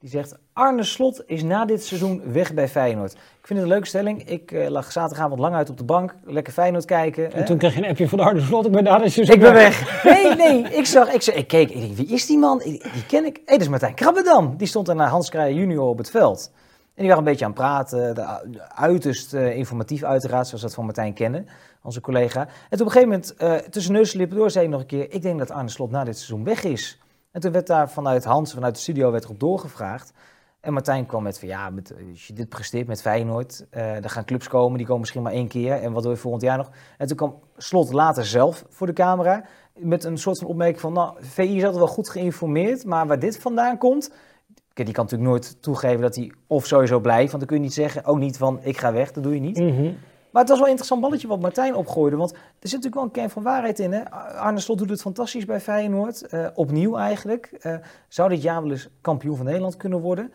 Die 0.00 0.10
zegt, 0.10 0.34
Arne 0.52 0.82
Slot 0.82 1.22
is 1.26 1.42
na 1.42 1.64
dit 1.64 1.84
seizoen 1.84 2.22
weg 2.32 2.54
bij 2.54 2.68
Feyenoord. 2.68 3.12
Ik 3.12 3.46
vind 3.46 3.58
het 3.58 3.58
een 3.58 3.74
leuke 3.74 3.86
stelling. 3.86 4.28
Ik 4.28 4.52
uh, 4.52 4.68
lag 4.68 4.92
zaterdagavond 4.92 5.40
lang 5.40 5.54
uit 5.54 5.70
op 5.70 5.78
de 5.78 5.84
bank, 5.84 6.14
lekker 6.24 6.52
Feyenoord 6.52 6.84
kijken. 6.84 7.32
En 7.32 7.38
hè? 7.38 7.46
toen 7.46 7.58
kreeg 7.58 7.74
je 7.74 7.82
een 7.82 7.88
appje 7.88 8.08
van 8.08 8.20
Arne 8.20 8.40
Slot, 8.40 8.66
ik 8.66 8.72
ben 8.72 8.84
dit 8.84 9.12
seizoen 9.12 9.34
Ik 9.34 9.40
ben 9.40 9.52
weg. 9.52 10.02
Nee, 10.04 10.34
nee, 10.34 10.62
ik 10.62 10.86
zag, 10.86 11.12
ik, 11.12 11.22
zag, 11.22 11.34
ik 11.34 11.48
keek, 11.48 11.70
ik 11.70 11.96
wie 11.96 12.06
is 12.06 12.26
die 12.26 12.38
man? 12.38 12.58
Die 12.58 12.82
ken 13.08 13.24
ik. 13.24 13.36
Hé, 13.36 13.42
hey, 13.44 13.54
dat 13.54 13.60
is 13.60 13.68
Martijn 13.68 13.94
Krabbedam. 13.94 14.56
Die 14.56 14.66
stond 14.66 14.86
daar 14.86 14.96
naar 14.96 15.08
Hans 15.08 15.30
Kraaij 15.30 15.54
junior 15.54 15.88
op 15.88 15.98
het 15.98 16.10
veld. 16.10 16.50
En 16.94 17.06
die 17.06 17.06
waren 17.06 17.18
een 17.18 17.30
beetje 17.30 17.44
aan 17.44 17.50
het 17.50 17.60
praten, 17.60 18.14
de, 18.14 18.68
uiterst 18.74 19.34
uh, 19.34 19.56
informatief 19.56 20.02
uiteraard, 20.02 20.46
zoals 20.46 20.62
dat 20.62 20.74
van 20.74 20.84
Martijn 20.84 21.12
kennen, 21.12 21.46
onze 21.82 22.00
collega. 22.00 22.40
En 22.40 22.78
toen 22.78 22.86
op 22.86 22.94
een 22.94 23.00
gegeven 23.00 23.08
moment, 23.08 23.34
uh, 23.38 23.54
tussen 23.70 23.92
neus 23.92 24.12
en 24.12 24.18
lippen 24.18 24.36
door, 24.36 24.50
zei 24.50 24.64
ik 24.64 24.70
nog 24.70 24.80
een 24.80 24.86
keer, 24.86 25.12
ik 25.12 25.22
denk 25.22 25.38
dat 25.38 25.50
Arne 25.50 25.68
Slot 25.68 25.90
na 25.90 26.04
dit 26.04 26.16
seizoen 26.16 26.44
weg 26.44 26.64
is. 26.64 26.99
En 27.30 27.40
toen 27.40 27.52
werd 27.52 27.66
daar 27.66 27.90
vanuit 27.90 28.24
Hans, 28.24 28.52
vanuit 28.52 28.74
de 28.74 28.80
studio, 28.80 29.10
werd 29.10 29.24
erop 29.24 29.40
doorgevraagd. 29.40 30.12
En 30.60 30.72
Martijn 30.72 31.06
kwam 31.06 31.22
met 31.22 31.38
van 31.38 31.48
ja, 31.48 31.70
met, 31.70 31.94
als 32.10 32.26
je 32.26 32.32
dit 32.32 32.48
presteert 32.48 32.86
met 32.86 33.00
Feyenoord, 33.00 33.66
uh, 33.70 34.04
er 34.04 34.10
gaan 34.10 34.24
clubs 34.24 34.48
komen, 34.48 34.76
die 34.76 34.86
komen 34.86 35.00
misschien 35.00 35.22
maar 35.22 35.32
één 35.32 35.48
keer. 35.48 35.72
En 35.72 35.92
wat 35.92 36.02
wil 36.02 36.12
je 36.12 36.18
volgend 36.18 36.42
jaar 36.42 36.56
nog? 36.56 36.70
En 36.98 37.06
toen 37.06 37.16
kwam 37.16 37.38
Slot 37.56 37.92
later 37.92 38.26
zelf 38.26 38.64
voor 38.68 38.86
de 38.86 38.92
camera 38.92 39.44
met 39.74 40.04
een 40.04 40.18
soort 40.18 40.38
van 40.38 40.46
opmerking 40.46 40.80
van, 40.80 40.92
nou, 40.92 41.16
VI 41.20 41.56
is 41.56 41.62
altijd 41.62 41.76
wel 41.76 41.86
goed 41.86 42.08
geïnformeerd, 42.08 42.84
maar 42.84 43.06
waar 43.06 43.18
dit 43.18 43.38
vandaan 43.38 43.78
komt, 43.78 44.12
die 44.74 44.94
kan 44.94 45.04
natuurlijk 45.04 45.30
nooit 45.30 45.62
toegeven 45.62 46.00
dat 46.00 46.16
hij 46.16 46.32
of 46.46 46.66
sowieso 46.66 47.00
blijft, 47.00 47.30
want 47.30 47.38
dan 47.38 47.46
kun 47.46 47.56
je 47.56 47.62
niet 47.62 47.74
zeggen, 47.74 48.04
ook 48.04 48.18
niet 48.18 48.36
van 48.36 48.58
ik 48.62 48.78
ga 48.78 48.92
weg, 48.92 49.12
dat 49.12 49.22
doe 49.22 49.34
je 49.34 49.40
niet. 49.40 49.58
Mhm. 49.58 49.92
Maar 50.30 50.42
het 50.42 50.50
was 50.50 50.58
wel 50.58 50.66
een 50.66 50.72
interessant 50.72 51.00
balletje 51.00 51.28
wat 51.28 51.40
Martijn 51.40 51.74
opgooide. 51.74 52.16
Want 52.16 52.32
er 52.32 52.38
zit 52.68 52.82
natuurlijk 52.82 52.94
wel 52.94 53.04
een 53.04 53.10
kern 53.10 53.30
van 53.30 53.42
waarheid 53.42 53.78
in. 53.78 53.92
Hè? 53.92 54.10
Arne 54.10 54.60
Slot 54.60 54.78
doet 54.78 54.90
het 54.90 55.00
fantastisch 55.00 55.44
bij 55.44 55.60
Feyenoord. 55.60 56.26
Uh, 56.30 56.46
opnieuw 56.54 56.96
eigenlijk. 56.96 57.58
Uh, 57.62 57.74
zou 58.08 58.28
dit 58.28 58.42
jaar 58.42 58.62
wel 58.62 58.70
eens 58.70 58.88
kampioen 59.00 59.36
van 59.36 59.46
Nederland 59.46 59.76
kunnen 59.76 60.00
worden? 60.00 60.32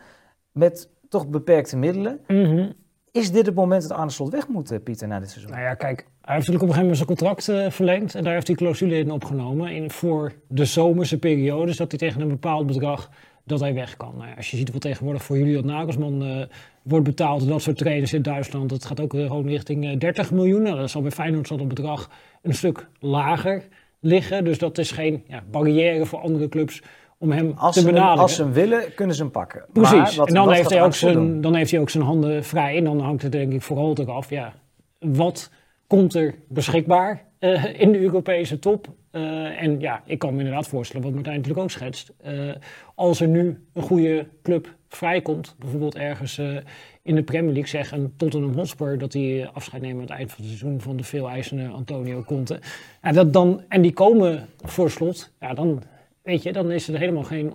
Met 0.52 0.88
toch 1.08 1.28
beperkte 1.28 1.76
middelen. 1.76 2.20
Mhm. 2.26 2.70
Is 3.12 3.32
dit 3.32 3.46
het 3.46 3.54
moment 3.54 3.82
dat 3.82 3.98
Arne 3.98 4.10
Slot 4.10 4.30
weg 4.30 4.48
moet, 4.48 4.84
Pieter, 4.84 5.08
na 5.08 5.18
dit 5.20 5.30
seizoen? 5.30 5.50
Nou 5.50 5.62
ja, 5.62 5.74
kijk. 5.74 5.98
Hij 5.98 6.34
heeft 6.34 6.46
natuurlijk 6.46 6.62
op 6.62 6.68
een 6.68 6.88
gegeven 6.88 7.08
moment 7.08 7.28
zijn 7.28 7.38
contract 7.38 7.48
uh, 7.48 7.70
verlengd. 7.70 8.14
En 8.14 8.24
daar 8.24 8.32
heeft 8.32 8.46
hij 8.46 8.56
clausule 8.56 8.98
in 8.98 9.10
opgenomen. 9.10 9.70
In, 9.70 9.90
voor 9.90 10.32
de 10.48 10.64
zomerse 10.64 11.18
periodes. 11.18 11.76
Dat 11.76 11.90
hij 11.90 11.98
tegen 11.98 12.20
een 12.20 12.28
bepaald 12.28 12.66
bedrag 12.66 13.10
dat 13.46 13.60
hij 13.60 13.74
weg 13.74 13.96
kan. 13.96 14.12
Nou 14.16 14.28
ja, 14.28 14.34
als 14.36 14.50
je 14.50 14.56
ziet 14.56 14.72
wat 14.72 14.80
tegenwoordig 14.80 15.22
voor 15.22 15.38
Julian 15.38 15.66
Nagelsman 15.66 16.22
uh, 16.22 16.42
wordt 16.82 17.04
betaald, 17.04 17.48
dat 17.48 17.62
soort 17.62 17.78
trainers 17.78 18.12
in 18.12 18.22
Duitsland, 18.22 18.70
dat 18.70 18.84
gaat 18.84 19.00
ook 19.00 19.12
gewoon 19.12 19.48
richting 19.48 19.98
30 19.98 20.30
miljoen. 20.30 20.62
Nou, 20.62 20.76
dat 20.76 20.90
zal 20.90 21.02
bij 21.02 21.10
Feyenoord 21.10 21.46
zal 21.46 21.56
dat 21.56 21.68
bedrag 21.68 22.10
een 22.42 22.54
stuk 22.54 22.88
lager 23.00 23.64
liggen. 24.00 24.44
Dus 24.44 24.58
dat 24.58 24.78
is 24.78 24.90
geen 24.90 25.24
ja, 25.28 25.42
barrière 25.50 26.06
voor 26.06 26.18
andere 26.18 26.48
clubs 26.48 26.82
om 27.18 27.30
hem 27.30 27.52
als 27.56 27.74
te 27.74 27.84
benaderen. 27.84 28.18
Als 28.22 28.34
ze 28.34 28.42
hem 28.42 28.52
willen, 28.52 28.94
kunnen 28.94 29.16
ze 29.16 29.22
hem 29.22 29.30
pakken. 29.30 29.64
Precies. 29.72 30.16
Wat, 30.16 30.28
en 30.28 30.34
dan, 30.34 30.52
heeft 30.52 30.70
hij 30.70 30.82
ook 30.82 30.94
zijn, 30.94 31.40
dan 31.40 31.54
heeft 31.54 31.70
hij 31.70 31.80
ook 31.80 31.90
zijn 31.90 32.04
handen 32.04 32.44
vrij. 32.44 32.76
En 32.76 32.84
dan 32.84 33.00
hangt 33.00 33.22
het 33.22 33.32
denk 33.32 33.52
ik 33.52 33.62
vooral 33.62 33.96
eraf, 33.98 34.30
ja, 34.30 34.52
wat 34.98 35.50
komt 35.86 36.14
er 36.14 36.34
beschikbaar 36.48 37.24
uh, 37.40 37.80
in 37.80 37.92
de 37.92 38.00
Europese 38.00 38.58
top? 38.58 38.88
Uh, 39.16 39.62
en 39.62 39.80
ja, 39.80 40.02
ik 40.04 40.18
kan 40.18 40.32
me 40.32 40.38
inderdaad 40.38 40.68
voorstellen, 40.68 41.04
wat 41.04 41.14
Martijn 41.14 41.36
natuurlijk 41.36 41.62
ook 41.62 41.70
schetst. 41.70 42.12
Uh, 42.26 42.52
als 42.94 43.20
er 43.20 43.28
nu 43.28 43.64
een 43.72 43.82
goede 43.82 44.26
club 44.42 44.74
vrijkomt, 44.88 45.54
bijvoorbeeld 45.58 45.94
ergens 45.94 46.38
uh, 46.38 46.58
in 47.02 47.14
de 47.14 47.22
Premier 47.22 47.52
League, 47.52 47.68
zeg 47.68 47.92
een 47.92 48.12
Tottenham 48.16 48.54
Hotspur, 48.54 48.98
dat 48.98 49.12
die 49.12 49.46
afscheid 49.46 49.82
nemen 49.82 49.96
aan 49.96 50.08
het 50.08 50.16
eind 50.16 50.32
van 50.32 50.44
het 50.44 50.48
seizoen 50.48 50.80
van 50.80 50.96
de 50.96 51.02
veel 51.02 51.28
eisende 51.28 51.68
Antonio 51.68 52.22
Conte. 52.22 52.60
Ja, 53.02 53.12
dat 53.12 53.32
dan, 53.32 53.62
en 53.68 53.82
die 53.82 53.92
komen 53.92 54.46
voor 54.56 54.90
slot, 54.90 55.32
ja, 55.40 55.54
dan, 55.54 55.82
weet 56.22 56.42
je, 56.42 56.52
dan 56.52 56.70
is 56.70 56.86
het 56.86 56.96
helemaal 56.96 57.24
geen 57.24 57.52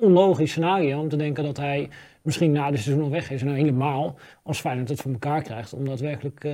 onlogisch 0.00 0.50
scenario 0.50 1.00
om 1.00 1.08
te 1.08 1.16
denken 1.16 1.44
dat 1.44 1.56
hij 1.56 1.88
misschien 2.22 2.52
na 2.52 2.70
de 2.70 2.76
seizoen 2.76 3.04
al 3.04 3.10
weg 3.10 3.30
is. 3.30 3.40
En 3.40 3.46
nou 3.46 3.58
helemaal 3.58 4.18
als 4.42 4.60
Feyenoord 4.60 4.88
het 4.88 5.00
voor 5.00 5.12
elkaar 5.12 5.42
krijgt 5.42 5.72
om 5.72 5.84
daadwerkelijk 5.84 6.48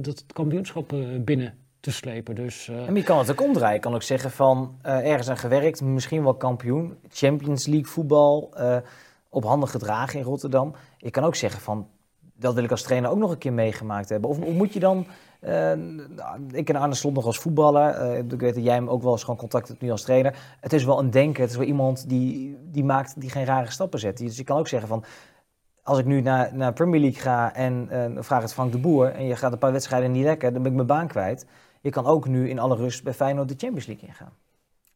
dat 0.00 0.24
kampioenschap 0.32 0.94
binnen 1.20 1.54
te 1.86 1.92
slepen. 1.92 2.34
Dus, 2.34 2.68
uh... 2.68 2.88
En 2.88 2.94
je 2.94 3.02
kan 3.02 3.18
het 3.18 3.30
ook 3.30 3.42
omdraaien. 3.42 3.74
Je 3.74 3.80
kan 3.80 3.94
ook 3.94 4.02
zeggen 4.02 4.30
van 4.30 4.78
uh, 4.86 5.10
ergens 5.10 5.28
aan 5.28 5.36
gewerkt, 5.36 5.80
misschien 5.80 6.22
wel 6.22 6.34
kampioen. 6.34 6.98
Champions 7.08 7.66
League 7.66 7.86
voetbal, 7.86 8.50
uh, 8.58 8.76
op 9.28 9.44
handen 9.44 9.68
gedragen 9.68 10.18
in 10.18 10.24
Rotterdam. 10.24 10.74
Je 10.98 11.10
kan 11.10 11.24
ook 11.24 11.34
zeggen 11.34 11.60
van, 11.60 11.88
dat 12.34 12.54
wil 12.54 12.64
ik 12.64 12.70
als 12.70 12.82
trainer 12.82 13.10
ook 13.10 13.18
nog 13.18 13.30
een 13.30 13.38
keer 13.38 13.52
meegemaakt 13.52 14.08
hebben. 14.08 14.30
Of, 14.30 14.38
moet 14.38 14.72
je 14.72 14.80
dan... 14.80 15.06
ik 16.50 16.64
ken 16.64 16.76
Arne 16.76 16.94
Slot 16.94 17.14
nog 17.14 17.26
als 17.26 17.38
voetballer. 17.38 18.16
ik 18.16 18.40
weet 18.40 18.54
dat 18.54 18.64
jij 18.64 18.74
hem 18.74 18.88
ook 18.88 19.02
wel 19.02 19.12
eens 19.12 19.20
gewoon 19.20 19.36
contact 19.36 19.68
hebt 19.68 19.80
nu 19.80 19.90
als 19.90 20.02
trainer. 20.02 20.56
Het 20.60 20.72
is 20.72 20.84
wel 20.84 20.98
een 20.98 21.10
denker. 21.10 21.40
Het 21.40 21.50
is 21.50 21.56
wel 21.56 21.66
iemand 21.66 22.08
die, 22.08 22.58
die 22.62 22.84
maakt, 22.84 23.20
die 23.20 23.30
geen 23.30 23.44
rare 23.44 23.70
stappen 23.70 23.98
zet. 23.98 24.18
Dus 24.18 24.36
je 24.36 24.44
kan 24.44 24.58
ook 24.58 24.68
zeggen 24.68 24.88
van 24.88 25.04
als 25.82 25.98
ik 25.98 26.04
nu 26.04 26.20
naar, 26.20 26.50
naar 26.54 26.72
Premier 26.72 27.00
League 27.00 27.20
ga 27.20 27.54
en 27.54 27.88
uh, 27.92 28.22
vraag 28.22 28.42
het 28.42 28.52
Frank 28.52 28.72
de 28.72 28.78
Boer 28.78 29.12
en 29.12 29.26
je 29.26 29.36
gaat 29.36 29.52
een 29.52 29.58
paar 29.58 29.72
wedstrijden 29.72 30.12
niet 30.12 30.24
lekker, 30.24 30.52
dan 30.52 30.62
ben 30.62 30.70
ik 30.70 30.76
mijn 30.76 30.88
baan 30.88 31.08
kwijt. 31.08 31.46
Je 31.86 31.92
kan 31.92 32.06
ook 32.06 32.28
nu 32.28 32.48
in 32.48 32.58
alle 32.58 32.76
rust 32.76 33.02
bij 33.02 33.12
Feyenoord 33.12 33.48
de 33.48 33.54
Champions 33.58 33.86
League 33.86 34.08
ingaan. 34.08 34.32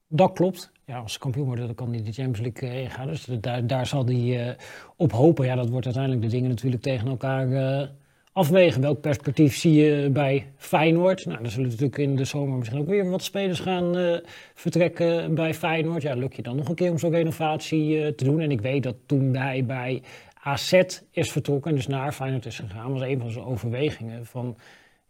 Dat 0.08 0.32
klopt. 0.32 0.72
Ja, 0.84 0.98
als 0.98 1.18
kampioen 1.18 1.46
worden, 1.46 1.66
dan 1.66 1.74
kan 1.74 1.92
hij 1.92 2.02
de 2.02 2.12
Champions 2.12 2.40
League 2.40 2.70
uh, 2.70 2.82
ingaan. 2.82 3.06
Dus 3.06 3.28
daar, 3.62 3.86
zal 3.86 4.04
hij 4.04 4.48
uh, 4.48 4.52
op 4.96 5.12
hopen. 5.12 5.46
Ja, 5.46 5.54
dat 5.54 5.68
wordt 5.68 5.84
uiteindelijk 5.84 6.24
de 6.24 6.30
dingen 6.30 6.48
natuurlijk 6.48 6.82
tegen 6.82 7.08
elkaar 7.08 7.48
uh, 7.48 7.88
afwegen. 8.32 8.80
Welk 8.80 9.00
perspectief 9.00 9.56
zie 9.56 9.72
je 9.72 10.10
bij 10.10 10.52
Feyenoord? 10.56 11.26
Nou, 11.26 11.42
dan 11.42 11.50
zullen 11.50 11.68
natuurlijk 11.68 11.98
in 11.98 12.16
de 12.16 12.24
zomer 12.24 12.58
misschien 12.58 12.80
ook 12.80 12.88
weer 12.88 13.10
wat 13.10 13.22
spelers 13.22 13.60
gaan 13.60 14.20
vertrekken 14.54 15.34
bij 15.34 15.54
Feyenoord. 15.54 16.02
Ja, 16.02 16.14
lukt 16.14 16.36
je 16.36 16.42
dan 16.42 16.56
nog 16.56 16.68
een 16.68 16.74
keer 16.74 16.90
om 16.90 16.98
zo'n 16.98 17.10
renovatie 17.10 18.14
te 18.14 18.24
doen? 18.24 18.40
En 18.40 18.50
ik 18.50 18.60
weet 18.60 18.82
dat 18.82 18.96
toen 19.06 19.36
hij 19.36 19.64
bij 19.64 20.02
AZ 20.42 20.82
is 21.10 21.32
vertrokken, 21.32 21.74
dus 21.74 21.86
naar 21.86 22.12
Feyenoord 22.12 22.46
is 22.46 22.58
gegaan, 22.58 22.92
was 22.92 23.02
een 23.02 23.20
van 23.20 23.30
zijn 23.30 23.44
overwegingen 23.44 24.26
van 24.26 24.56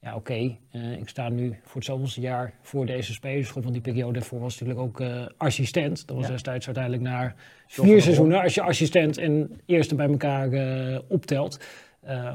ja, 0.02 0.14
oké, 0.14 0.32
okay, 0.32 0.58
uh, 0.72 0.92
ik 0.92 1.08
sta 1.08 1.28
nu 1.28 1.58
voor 1.62 1.74
het 1.74 1.84
zoveelste 1.84 2.20
jaar 2.20 2.54
voor 2.62 2.86
deze 2.86 3.12
spelersgroep. 3.12 3.62
Want 3.62 3.74
die 3.74 3.82
periode 3.82 4.12
daarvoor 4.12 4.40
was 4.40 4.60
natuurlijk 4.60 4.86
ook 4.86 5.00
uh, 5.00 5.26
assistent. 5.36 6.06
Dat 6.06 6.16
was 6.16 6.26
ja. 6.26 6.32
destijds 6.32 6.66
uiteindelijk 6.66 7.04
na 7.04 7.34
vier 7.66 8.02
seizoenen. 8.02 8.42
Als 8.42 8.54
je 8.54 8.62
assistent 8.62 9.18
en 9.18 9.60
eerste 9.66 9.94
bij 9.94 10.08
elkaar 10.08 10.52
uh, 10.52 10.98
optelt, 11.08 11.60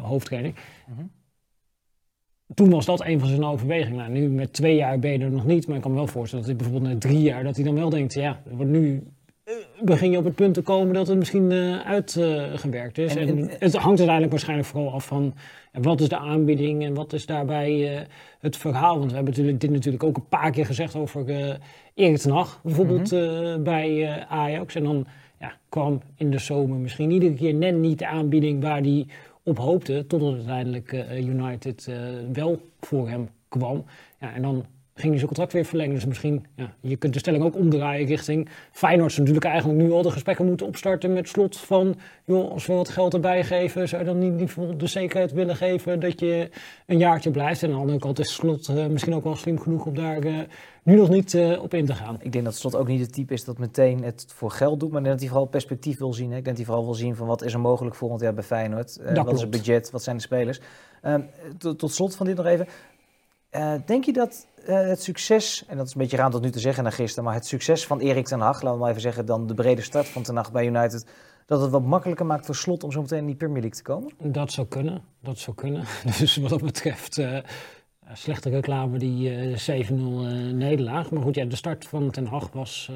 hoofdtrainer. 0.02 0.54
Mm 0.88 0.96
-hmm. 0.96 1.12
Toen 2.54 2.70
was 2.70 2.86
dat 2.86 3.06
een 3.06 3.20
van 3.20 3.28
zijn 3.28 3.44
overwegingen. 3.44 3.98
Nou, 3.98 4.12
nu 4.12 4.30
met 4.30 4.54
twee 4.54 4.76
jaar 4.76 5.00
ben 5.00 5.12
je 5.12 5.20
er 5.20 5.32
nog 5.32 5.46
niet. 5.46 5.68
Maar 5.68 5.76
ik 5.76 5.82
kan 5.82 5.92
me 5.92 5.98
wel 5.98 6.08
voorstellen 6.08 6.46
dat 6.46 6.56
hij 6.56 6.64
bijvoorbeeld 6.64 6.94
na 6.94 7.00
drie 7.00 7.22
jaar... 7.22 7.44
dat 7.44 7.56
hij 7.56 7.66
dan 7.66 7.76
wel 7.76 7.90
denkt, 7.90 8.14
ja, 8.14 8.42
er 8.50 8.56
wordt 8.56 8.72
nu 8.72 9.04
begin 9.82 10.12
je 10.12 10.18
op 10.18 10.24
het 10.24 10.36
punt 10.36 10.54
te 10.54 10.62
komen 10.62 10.94
dat 10.94 11.08
het 11.08 11.18
misschien 11.18 11.52
uh, 11.52 11.86
uitgewerkt 11.86 12.98
is. 12.98 13.16
En, 13.16 13.28
en, 13.28 13.50
het 13.60 13.74
hangt 13.74 13.88
uiteindelijk 13.88 14.32
waarschijnlijk 14.32 14.68
vooral 14.68 14.92
af 14.92 15.06
van 15.06 15.34
wat 15.72 16.02
is 16.02 16.10
de 16.10 16.18
aanbieding 16.18 16.84
en 16.84 16.94
wat 16.94 17.14
is 17.14 17.26
daarbij 17.26 17.96
uh, 17.96 18.02
het 18.40 18.58
verhaal. 18.58 18.98
Want 18.98 19.10
we 19.10 19.16
hebben 19.16 19.58
dit 19.58 19.70
natuurlijk 19.70 20.04
ook 20.04 20.18
een 20.18 20.28
paar 20.28 20.52
keer 20.52 20.66
gezegd 20.66 20.96
over 20.96 21.30
Erik 21.94 22.18
ten 22.18 22.32
Hag, 22.32 22.60
bijvoorbeeld 22.64 23.12
mm 23.12 23.20
-hmm. 23.20 23.64
bij 23.64 24.20
Ajax. 24.28 24.76
En 24.76 24.84
dan 24.84 25.06
ja, 25.40 25.58
kwam 25.70 26.02
in 26.16 26.32
de 26.32 26.40
zomer 26.40 26.78
misschien 26.78 27.12
iedere 27.12 27.34
keer 27.34 27.54
net 27.54 27.76
niet 27.76 28.00
de 28.00 28.08
aanbieding 28.08 28.62
waar 28.62 28.82
hij 28.82 29.08
op 29.44 29.58
hoopte, 29.58 30.06
totdat 30.08 30.34
uiteindelijk 30.34 31.06
United 31.18 31.92
wel 32.34 32.60
voor 32.80 33.10
hem 33.10 33.30
kwam. 33.48 33.86
Ja, 34.20 34.34
en 34.34 34.42
dan 34.42 34.66
ging 34.96 35.08
hij 35.08 35.18
zijn 35.18 35.28
contract 35.28 35.54
weer 35.54 35.66
verlengen. 35.66 35.94
Dus 35.94 36.06
misschien, 36.06 36.46
ja, 36.56 36.74
je 36.82 36.96
kunt 36.96 37.14
de 37.14 37.20
stelling 37.20 37.44
ook 37.44 37.56
omdraaien 37.56 38.08
richting 38.08 38.50
Feyenoord. 38.72 39.12
Ze 39.12 39.20
natuurlijk 39.20 39.46
eigenlijk 39.46 39.80
nu 39.80 39.92
al 39.92 40.02
de 40.02 40.12
gesprekken 40.12 40.46
moeten 40.46 40.68
opstarten 40.68 41.14
met 41.14 41.28
slot 41.28 41.58
van, 41.58 41.96
joh, 42.26 42.52
als 42.52 42.66
we 42.66 42.74
wat 42.74 42.90
geld 42.90 43.14
erbij 43.14 43.44
geven, 43.44 43.88
zou 43.88 44.02
je 44.02 44.08
dan 44.08 44.20
niet, 44.20 44.34
niet 44.58 44.80
de 44.80 44.88
zekerheid 44.88 45.32
willen 45.32 45.56
geven 45.56 46.00
dat 46.00 46.20
je 46.20 46.50
een 46.86 46.98
jaartje 46.98 47.32
blijft. 47.32 47.64
En 47.64 47.68
aan 47.68 47.74
de 47.74 47.82
andere 47.82 48.00
kant 48.00 48.20
is 48.20 48.34
slot 48.34 48.70
uh, 48.70 48.86
misschien 48.86 49.16
ook 49.16 49.24
wel 49.24 49.36
slim 49.36 49.60
genoeg 49.60 49.86
om 49.86 49.96
daar 49.96 50.26
uh, 50.26 50.40
nu 50.84 50.96
nog 50.96 51.10
niet 51.10 51.34
uh, 51.34 51.62
op 51.62 51.74
in 51.74 51.86
te 51.86 51.94
gaan. 51.94 52.18
Ik 52.22 52.32
denk 52.32 52.46
dat 52.46 52.56
slot 52.56 52.76
ook 52.76 52.88
niet 52.88 53.02
het 53.02 53.14
type 53.14 53.34
is 53.34 53.44
dat 53.44 53.58
meteen 53.58 54.04
het 54.04 54.26
voor 54.28 54.52
geld 54.52 54.80
doet, 54.80 54.92
maar 54.92 55.04
dat 55.04 55.20
hij 55.20 55.28
vooral 55.28 55.46
perspectief 55.46 55.98
wil 55.98 56.14
zien. 56.14 56.32
Hè. 56.32 56.38
Ik 56.38 56.44
denk 56.44 56.58
dat 56.58 56.66
hij 56.66 56.66
vooral 56.66 56.86
wil 56.86 56.94
zien 56.94 57.16
van 57.16 57.28
wat 57.28 57.44
is 57.44 57.54
er 57.54 57.60
mogelijk 57.60 57.96
volgend 57.96 58.22
jaar 58.22 58.34
bij 58.34 58.44
Feyenoord. 58.44 59.00
wat 59.04 59.14
klopt. 59.14 59.34
is 59.34 59.42
het 59.42 59.50
budget, 59.50 59.92
wat 59.92 60.04
zijn 60.04 60.16
de 60.16 60.22
spelers. 60.22 60.60
Ehm, 61.02 61.22
tot 61.78 61.92
slot 61.92 62.16
van 62.16 62.26
dit 62.26 62.36
nog 62.36 62.46
even. 62.46 62.68
Denk 63.86 64.04
je 64.04 64.14
dat 64.14 64.48
uh, 64.70 64.88
het 64.88 65.02
succes, 65.02 65.64
en 65.68 65.78
dat 65.78 65.88
is 65.88 65.94
een 65.94 66.02
beetje 66.02 66.18
raar 66.18 66.30
tot 66.30 66.42
nu 66.42 66.50
te 66.50 66.60
zeggen 66.60 66.84
na 66.84 66.90
gisteren, 66.90 67.24
maar 67.24 67.34
het 67.34 67.46
succes 67.46 67.86
van 67.86 68.00
Erik 68.00 68.26
ten 68.26 68.40
Hag, 68.40 68.62
laten 68.62 68.72
we 68.72 68.78
maar 68.78 68.90
even 68.90 69.02
zeggen, 69.02 69.26
dan 69.26 69.48
de 69.48 69.54
brede 69.54 69.82
start 69.82 70.08
van 70.08 70.24
ten 70.24 70.36
Hag 70.36 70.52
bij 70.52 70.66
United, 70.66 71.06
dat 71.46 71.62
het 71.62 71.72
wat 71.72 71.84
makkelijker 71.84 72.26
maakt 72.26 72.46
voor 72.46 72.56
Slot 72.56 72.84
om 72.84 72.92
zo 72.92 73.02
meteen 73.02 73.20
in 73.20 73.26
die 73.26 73.36
Premier 73.36 73.62
League 73.62 73.78
te 73.78 73.84
komen? 73.84 74.12
Dat 74.18 74.52
zou 74.52 74.68
kunnen, 74.68 75.02
dat 75.22 75.38
zou 75.38 75.56
kunnen. 75.56 75.84
Dus 76.20 76.36
wat 76.36 76.50
dat 76.50 76.62
betreft, 76.62 77.18
uh, 77.18 77.38
slechte 78.14 78.50
reclame 78.50 78.98
die 78.98 79.50
uh, 79.68 79.90
7-0 79.90 79.94
nederlaag. 80.54 81.12
Maar 81.12 81.24
goed, 81.24 81.36
ja, 81.36 81.46
de 81.46 81.56
start 81.56 81.86
van 81.86 82.12
ten 82.12 82.26
Hag 82.26 82.52
was 82.52 82.92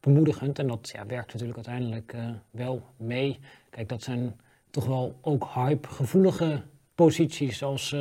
bemoedigend 0.00 0.58
en 0.58 0.66
dat 0.66 0.90
ja, 0.92 1.06
werkt 1.06 1.32
natuurlijk 1.32 1.66
uiteindelijk 1.66 2.14
wel 2.50 2.82
mee. 2.96 3.38
Kijk, 3.70 3.88
dat 3.88 4.02
zijn 4.02 4.40
toch 4.70 4.86
wel 4.86 5.14
ook 5.20 5.48
hype-gevoelige 5.54 6.62
posities 6.94 7.62
als 7.62 7.96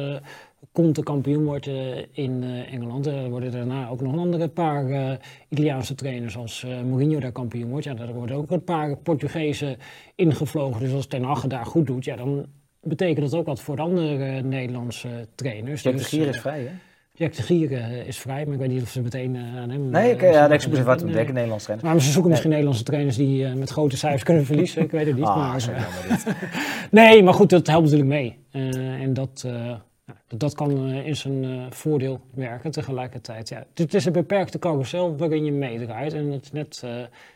komt 0.72 0.96
de 0.96 1.04
kampioen 1.04 1.44
wordt 1.44 1.68
in 2.12 2.44
uh, 2.44 2.74
Engeland. 2.74 3.06
Er 3.06 3.30
worden 3.30 3.52
daarna 3.52 3.90
ook 3.90 4.02
nog 4.02 4.14
een 4.14 4.20
andere 4.20 4.48
paar 4.48 4.90
uh, 4.90 5.12
Italiaanse 5.50 5.96
trainers 5.96 6.38
als 6.38 6.66
Mourinho 6.86 7.20
daar 7.20 7.32
kampioen 7.32 7.70
wordt. 7.70 7.86
Ja, 7.86 7.94
daar 7.94 8.14
worden 8.14 8.36
ook 8.36 8.52
een 8.52 8.64
paar 8.64 8.98
Portugezen 8.98 9.78
ingevlogen. 10.16 10.80
Dus 10.80 10.94
als 10.94 11.08
Ten 11.08 11.24
Hag 11.24 11.48
daar 11.48 11.66
goed 11.66 11.88
doet, 11.88 12.06
ja, 12.06 12.16
dan 12.16 12.46
betekent 12.82 13.32
dat 13.32 13.40
ook 13.40 13.46
wat 13.46 13.62
voor 13.62 13.76
de 13.76 13.82
andere 13.82 14.42
Nederlandse 14.42 15.28
trainers. 15.36 15.82
Jack 15.82 15.94
dus, 15.94 16.10
de 16.10 16.18
Gier 16.18 16.28
is 16.28 16.40
vrij, 16.40 16.60
hè? 16.60 16.72
Jack 17.16 17.36
de 17.36 17.42
Gier 17.42 17.72
is 18.08 18.18
vrij, 18.18 18.46
maar 18.46 18.54
ik 18.54 18.60
weet 18.60 18.70
niet 18.70 18.82
of 18.82 18.90
ze 18.90 19.02
meteen 19.02 19.38
aan 19.38 19.70
hem... 19.70 19.90
Nee, 19.90 20.12
ik, 20.12 20.22
ja, 20.22 20.46
ik 20.46 20.52
excuseer 20.52 20.84
wat 20.84 21.02
ontdekken, 21.02 21.26
nee. 21.26 21.34
Nederlandse 21.34 21.66
trainers. 21.66 21.94
Maar 21.94 22.02
ze 22.02 22.12
zoeken 22.12 22.30
misschien 22.30 22.50
Nederlandse 22.50 22.84
trainers 22.84 23.16
die 23.16 23.48
met 23.48 23.70
grote 23.70 23.98
cijfers 23.98 24.24
kunnen 24.24 24.46
verliezen. 24.46 24.82
Ik 24.82 24.92
weet 24.92 25.06
het 25.06 25.16
niet, 25.16 25.26
ah, 25.26 25.36
maar... 25.38 25.88
nee, 26.92 27.24
maar 27.24 27.34
goed, 27.34 27.50
dat 27.50 27.68
helpt 27.68 27.84
natuurlijk 27.84 28.10
mee. 28.10 28.38
en 29.02 29.14
dat... 29.14 29.46
Nou, 30.06 30.20
dat 30.28 30.54
kan 30.54 30.88
uh, 30.90 31.08
in 31.08 31.16
zijn 31.16 31.44
uh, 31.44 31.66
voordeel 31.70 32.22
werken 32.34 32.72
tegelijkertijd. 32.72 33.50
Ja, 33.50 33.66
het 33.74 33.94
is 33.94 34.06
een 34.06 34.12
beperkte 34.12 34.60
carousel 34.60 35.18
waarin 35.18 35.46
je 35.46 35.52
meedraait. 35.52 36.14
En 36.14 36.32
het 36.32 36.54
net 36.54 36.82
uh, 36.86 36.92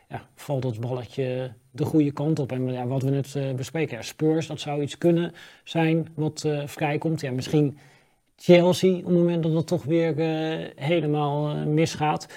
ja, 0.09 0.27
valt 0.35 0.63
het 0.63 0.79
balletje 0.79 1.51
de 1.71 1.85
goede 1.85 2.11
kant 2.11 2.39
op. 2.39 2.51
En 2.51 2.71
ja, 2.71 2.87
wat 2.87 3.01
we 3.01 3.09
net 3.09 3.55
bespreken, 3.55 4.03
Spurs, 4.03 4.47
dat 4.47 4.59
zou 4.59 4.81
iets 4.81 4.97
kunnen 4.97 5.33
zijn 5.63 6.07
wat 6.13 6.47
vrijkomt. 6.65 7.21
Ja, 7.21 7.31
misschien 7.31 7.77
Chelsea, 8.35 8.97
op 8.97 9.05
het 9.05 9.13
moment 9.13 9.43
dat 9.43 9.53
het 9.53 9.67
toch 9.67 9.83
weer 9.83 10.15
helemaal 10.75 11.55
misgaat. 11.65 12.27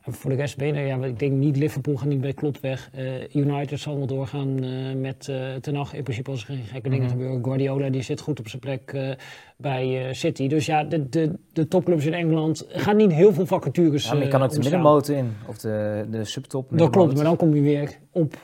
Voor 0.00 0.30
de 0.30 0.36
rest 0.36 0.56
ben 0.56 0.74
je, 0.74 0.80
ja, 0.80 1.04
ik 1.04 1.18
denk 1.18 1.32
niet 1.32 1.56
Liverpool 1.56 1.96
gaat 1.96 2.08
niet 2.08 2.20
bij 2.20 2.32
Klopp 2.32 2.58
weg. 2.60 2.90
Uh, 2.98 3.34
United 3.34 3.80
zal 3.80 3.96
wel 3.96 4.06
doorgaan 4.06 4.64
uh, 4.64 4.94
met 4.94 5.26
uh, 5.30 5.54
Ten 5.54 5.74
Hag. 5.74 5.94
In 5.94 6.02
principe 6.02 6.30
als 6.30 6.40
er 6.40 6.46
geen 6.46 6.64
gekke 6.64 6.88
dingen 6.88 7.04
mm 7.04 7.10
-hmm. 7.10 7.20
gebeuren. 7.20 7.44
Guardiola 7.44 7.90
die 7.90 8.02
zit 8.02 8.20
goed 8.20 8.40
op 8.40 8.48
zijn 8.48 8.60
plek 8.60 9.16
bij 9.56 10.14
City. 10.14 10.48
Dus 10.48 10.66
ja, 10.66 10.84
de, 10.84 11.08
de, 11.08 11.38
de 11.52 11.68
topclubs 11.68 12.06
in 12.06 12.14
Engeland 12.14 12.66
gaan 12.68 12.96
niet 12.96 13.12
heel 13.12 13.32
veel 13.32 13.46
vacatures 13.46 14.04
ja, 14.04 14.14
maar 14.14 14.22
je 14.22 14.28
kan 14.28 14.42
ook 14.42 14.50
de 14.50 14.58
middenmoot 14.58 15.08
in. 15.08 15.36
Of 15.46 15.58
de, 15.58 16.06
de 16.10 16.24
subtop. 16.24 16.66
Dat 16.70 16.90
klopt, 16.90 17.14
maar 17.14 17.24
dan 17.24 17.36
kom 17.36 17.54
je 17.54 17.60
weer 17.60 17.98
op 18.10 18.36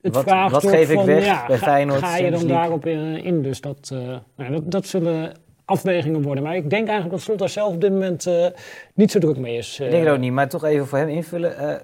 het 0.00 0.14
wat, 0.14 0.24
vraagstuk 0.24 0.62
wat 0.62 0.72
geef 0.72 0.90
ik 0.90 0.96
van, 0.96 1.06
weg 1.06 1.24
ja, 1.24 1.46
bij 1.46 1.58
ga, 1.58 1.66
Feyenoord, 1.66 1.98
ga 1.98 2.16
je 2.16 2.30
dan 2.30 2.46
daarop 2.46 2.86
in? 2.86 3.42
Dus 3.42 3.60
dat, 3.60 3.94
nou, 4.36 4.52
dat, 4.52 4.70
dat 4.70 4.86
zullen 4.86 5.32
afwegingen 5.64 6.22
worden. 6.22 6.44
Maar 6.44 6.56
ik 6.56 6.70
denk 6.70 6.88
eigenlijk 6.88 7.10
dat 7.10 7.20
Slot 7.20 7.38
daar 7.38 7.48
zelf 7.48 7.74
op 7.74 7.80
dit 7.80 7.92
moment 7.92 8.26
uh, 8.26 8.46
niet 8.94 9.10
zo 9.10 9.18
druk 9.18 9.36
mee 9.36 9.56
is. 9.56 9.80
Ik 9.80 9.90
denk 9.90 10.04
het 10.04 10.12
ook 10.12 10.18
niet, 10.18 10.32
maar 10.32 10.48
toch 10.48 10.64
even 10.64 10.86
voor 10.86 10.98
hem 10.98 11.08
invullen. 11.08 11.62
Uh, 11.62 11.74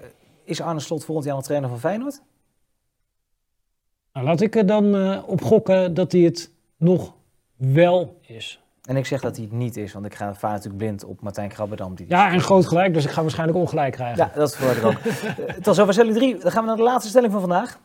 is 0.43 0.61
Arne 0.61 0.79
Slot 0.79 1.05
volgend 1.05 1.27
jaar 1.27 1.35
nog 1.35 1.45
trainer 1.45 1.69
van 1.69 1.79
Feyenoord? 1.79 2.21
Nou, 4.13 4.25
laat 4.25 4.41
ik 4.41 4.55
er 4.55 4.65
dan 4.65 5.23
op 5.23 5.41
gokken 5.41 5.93
dat 5.93 6.11
hij 6.11 6.21
het 6.21 6.51
nog 6.77 7.13
wel 7.55 8.19
is. 8.21 8.61
En 8.81 8.97
ik 8.97 9.05
zeg 9.05 9.21
dat 9.21 9.35
hij 9.35 9.45
het 9.45 9.53
niet 9.53 9.77
is, 9.77 9.93
want 9.93 10.05
ik 10.05 10.15
ga 10.15 10.33
vaak 10.33 10.51
natuurlijk 10.51 10.77
blind 10.77 11.03
op 11.03 11.21
Martijn 11.21 11.49
Krabberdam. 11.49 11.95
Die 11.95 12.05
ja, 12.09 12.31
en 12.31 12.41
groot 12.41 12.67
gelijk, 12.67 12.93
dus 12.93 13.05
ik 13.05 13.11
ga 13.11 13.21
waarschijnlijk 13.21 13.59
ongelijk 13.59 13.93
krijgen. 13.93 14.17
Ja, 14.17 14.31
dat 14.35 14.55
verwacht 14.55 14.77
ik 14.77 14.85
ook. 14.85 14.99
Het 15.55 15.65
was 15.65 15.79
over 15.79 15.93
stelling 15.93 16.15
3. 16.15 16.37
Dan 16.37 16.51
gaan 16.51 16.61
we 16.61 16.67
naar 16.67 16.77
de 16.77 16.83
laatste 16.83 17.09
stelling 17.09 17.31
van 17.31 17.41
vandaag. 17.41 17.79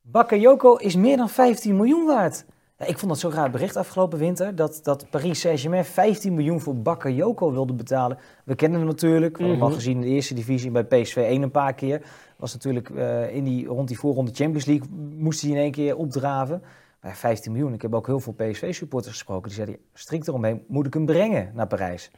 Bakayoko 0.00 0.74
is 0.74 0.96
meer 0.96 1.16
dan 1.16 1.28
15 1.28 1.76
miljoen 1.76 2.06
waard. 2.06 2.44
Ik 2.86 2.98
vond 2.98 3.12
dat 3.12 3.18
zo 3.18 3.28
raar 3.28 3.50
bericht 3.50 3.76
afgelopen 3.76 4.18
winter, 4.18 4.54
dat, 4.54 4.80
dat 4.82 5.10
Paris 5.10 5.40
Saint-Germain 5.40 5.84
15 5.84 6.34
miljoen 6.34 6.60
voor 6.60 6.76
Bakayoko 6.76 7.52
wilde 7.52 7.72
betalen. 7.72 8.18
We 8.44 8.54
kennen 8.54 8.78
hem 8.78 8.88
natuurlijk, 8.88 9.36
we 9.36 9.42
hebben 9.42 9.60
hem 9.60 9.68
al 9.68 9.74
gezien 9.74 9.94
in 9.94 10.00
de 10.00 10.06
eerste 10.06 10.34
divisie 10.34 10.70
bij 10.70 10.84
PSV 10.84 11.16
1 11.16 11.42
een 11.42 11.50
paar 11.50 11.74
keer. 11.74 12.02
Was 12.36 12.52
natuurlijk 12.52 12.88
uh, 12.88 13.34
in 13.34 13.44
die, 13.44 13.66
rond 13.66 13.88
die 13.88 13.98
voorronde 13.98 14.30
Champions 14.34 14.64
League, 14.64 14.88
moest 15.16 15.40
hij 15.40 15.50
in 15.50 15.56
één 15.56 15.70
keer 15.70 15.96
opdraven. 15.96 16.62
Maar 17.00 17.16
15 17.16 17.52
miljoen, 17.52 17.72
ik 17.72 17.82
heb 17.82 17.94
ook 17.94 18.06
heel 18.06 18.20
veel 18.20 18.32
PSV-supporters 18.32 19.12
gesproken, 19.12 19.46
die 19.46 19.56
zeiden 19.56 19.76
strikt 19.94 20.28
eromheen, 20.28 20.64
moet 20.68 20.86
ik 20.86 20.94
hem 20.94 21.06
brengen 21.06 21.52
naar 21.54 21.66
Parijs. 21.66 22.10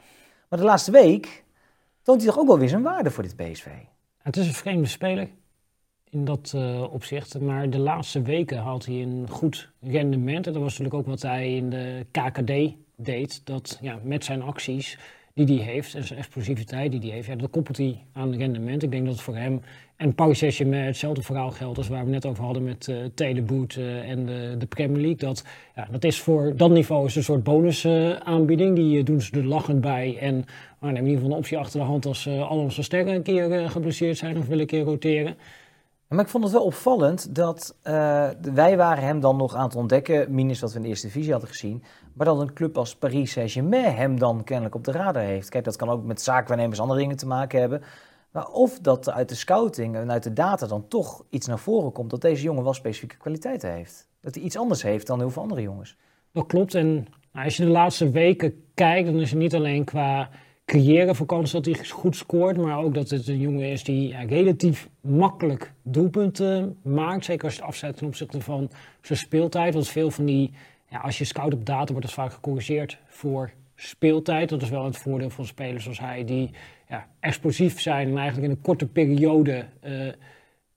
Maar 0.49 0.59
de 0.59 0.64
laatste 0.64 0.90
week 0.90 1.44
toont 2.03 2.23
hij 2.23 2.31
toch 2.31 2.40
ook 2.40 2.46
wel 2.46 2.59
weer 2.59 2.68
zijn 2.68 2.83
waarde 2.83 3.11
voor 3.11 3.23
dit 3.23 3.37
PSV. 3.37 3.66
Het 4.18 4.37
is 4.37 4.46
een 4.46 4.55
vreemde 4.55 4.88
speler 4.88 5.29
in 6.11 6.25
dat 6.25 6.53
uh, 6.57 6.92
opzicht. 6.92 7.40
Maar 7.40 7.70
de 7.70 7.79
laatste 7.79 8.23
weken 8.23 8.59
haalt 8.59 8.87
hij 8.87 9.03
een 9.03 9.27
goed 9.29 9.70
rendement. 9.81 10.46
En 10.46 10.53
dat 10.53 10.62
was 10.62 10.79
natuurlijk 10.79 10.94
ook 10.94 11.07
wat 11.07 11.23
hij 11.23 11.57
in 11.57 11.70
de 11.70 12.07
KKD 12.11 12.75
deed. 12.96 13.40
Dat 13.44 13.79
ja, 13.81 13.99
met 14.03 14.25
zijn 14.25 14.42
acties 14.42 14.99
die 15.35 15.62
hij 15.62 15.73
heeft 15.73 15.94
en 15.94 16.05
zijn 16.05 16.18
explosiviteit 16.18 16.90
die 16.90 17.01
hij 17.01 17.11
heeft, 17.11 17.27
ja, 17.27 17.37
dat 17.37 17.51
koppelt 17.51 17.77
hij 17.77 18.05
aan 18.12 18.35
rendement. 18.35 18.83
Ik 18.83 18.90
denk 18.90 19.07
dat 19.07 19.20
voor 19.20 19.37
hem 19.37 19.61
en 19.96 20.14
Paris 20.14 20.38
Saint-Germain 20.38 20.85
hetzelfde 20.85 21.23
verhaal 21.23 21.51
geldt 21.51 21.79
als 21.79 21.88
waar 21.88 22.05
we 22.05 22.11
net 22.11 22.27
over 22.27 22.44
hadden 22.44 22.64
met 22.64 22.88
uh, 22.88 23.03
en 24.11 24.27
de, 24.27 24.55
de, 24.59 24.66
Premier 24.68 25.01
League. 25.01 25.16
Dat, 25.16 25.44
ja, 25.75 25.88
dat 25.90 26.05
is 26.05 26.20
voor 26.20 26.57
dat 26.57 26.70
niveau 26.70 27.07
is 27.07 27.16
een 27.16 27.23
soort 27.23 27.42
bonusaanbieding. 27.42 28.79
Uh, 28.79 28.85
die 28.85 29.03
doen 29.03 29.20
ze 29.20 29.33
er 29.33 29.44
lachend 29.44 29.81
bij. 29.81 30.16
En 30.20 30.44
maar 30.79 30.92
neem 30.92 31.03
in 31.03 31.09
ieder 31.09 31.20
geval 31.20 31.33
een 31.33 31.38
optie 31.42 31.59
achter 31.59 31.81
de 31.81 31.87
hand 31.87 32.07
als 32.07 32.29
al 32.29 32.59
onze 32.59 32.83
sterren 32.83 33.14
een 33.14 33.23
keer 33.23 33.70
geblesseerd 33.70 34.16
zijn 34.16 34.38
of 34.38 34.46
willen 34.46 34.61
een 34.61 34.66
keer 34.66 34.85
roteren. 34.85 35.37
Maar 36.11 36.25
ik 36.25 36.29
vond 36.29 36.44
het 36.44 36.53
wel 36.53 36.64
opvallend 36.64 37.35
dat 37.35 37.77
uh, 37.83 38.29
wij 38.40 38.77
waren 38.77 39.05
hem 39.05 39.20
dan 39.20 39.37
nog 39.37 39.55
aan 39.55 39.64
het 39.64 39.77
ontdekken, 39.77 40.35
minus 40.35 40.61
wat 40.61 40.70
we 40.70 40.77
in 40.77 40.83
de 40.83 40.88
eerste 40.88 41.07
divisie 41.07 41.33
hadden 41.33 41.51
gezien, 41.51 41.83
maar 42.12 42.27
dat 42.27 42.40
een 42.40 42.53
club 42.53 42.79
als 42.79 42.96
Paris 42.96 43.33
Saint-Germain 43.33 43.94
hem 43.94 44.18
dan 44.18 44.44
kennelijk 44.44 44.75
op 44.75 44.85
de 44.85 44.92
radar 44.92 45.23
heeft. 45.23 45.49
Kijk, 45.49 45.64
dat 45.64 45.77
kan 45.77 45.88
ook 45.88 46.05
met 46.05 46.20
zaakwaarnemers 46.20 46.81
andere 46.81 47.01
dingen 47.01 47.16
te 47.16 47.27
maken 47.27 47.61
hebben. 47.61 47.83
Maar 48.31 48.49
of 48.49 48.79
dat 48.79 49.11
uit 49.11 49.29
de 49.29 49.35
scouting 49.35 49.96
en 49.96 50.11
uit 50.11 50.23
de 50.23 50.33
data 50.33 50.66
dan 50.66 50.88
toch 50.88 51.25
iets 51.29 51.46
naar 51.46 51.59
voren 51.59 51.92
komt 51.92 52.11
dat 52.11 52.20
deze 52.20 52.42
jongen 52.42 52.64
wel 52.64 52.75
specifieke 52.75 53.16
kwaliteiten 53.16 53.73
heeft. 53.73 54.09
Dat 54.20 54.35
hij 54.35 54.44
iets 54.44 54.57
anders 54.59 54.83
heeft 54.83 55.07
dan 55.07 55.18
heel 55.18 55.31
veel 55.31 55.42
andere 55.42 55.62
jongens. 55.62 55.96
Dat 56.33 56.46
klopt. 56.46 56.75
En 56.75 57.07
als 57.33 57.57
je 57.57 57.64
de 57.64 57.70
laatste 57.70 58.11
weken 58.11 58.64
kijkt, 58.75 59.07
dan 59.11 59.20
is 59.20 59.31
het 59.31 59.38
niet 59.38 59.55
alleen 59.55 59.85
qua 59.85 60.29
creëren 60.70 61.14
voor 61.14 61.26
kans 61.26 61.50
dat 61.50 61.64
hij 61.64 61.85
goed 61.88 62.16
scoort. 62.16 62.56
Maar 62.56 62.78
ook 62.78 62.94
dat 62.94 63.11
het 63.11 63.28
een 63.28 63.40
jongen 63.40 63.70
is 63.70 63.85
die 63.85 64.16
relatief 64.26 64.88
makkelijk 65.00 65.72
doelpunten 65.83 66.78
maakt. 66.83 67.24
Zeker 67.24 67.44
als 67.44 67.54
je 67.54 67.61
het 67.61 67.68
afzet 67.68 67.96
ten 67.96 68.06
opzichte 68.06 68.40
van 68.40 68.70
zijn 69.02 69.18
speeltijd. 69.18 69.74
Want 69.74 69.88
veel 69.88 70.11
van 70.11 70.24
die, 70.24 70.50
ja, 70.90 70.98
als 70.98 71.18
je 71.18 71.24
scout 71.24 71.54
op 71.54 71.66
data, 71.66 71.92
wordt 71.92 72.06
het 72.06 72.14
vaak 72.14 72.33
gecorrigeerd 72.33 72.98
voor 73.06 73.50
speeltijd. 73.74 74.48
Dat 74.48 74.62
is 74.62 74.68
wel 74.68 74.85
het 74.85 74.96
voordeel 74.96 75.30
van 75.30 75.46
spelers 75.46 75.83
zoals 75.83 76.00
hij, 76.00 76.24
die 76.24 76.50
ja, 76.88 77.06
explosief 77.20 77.80
zijn 77.80 78.09
en 78.09 78.16
eigenlijk 78.16 78.46
in 78.46 78.56
een 78.56 78.62
korte 78.62 78.87
periode 78.87 79.64
uh, 79.85 80.12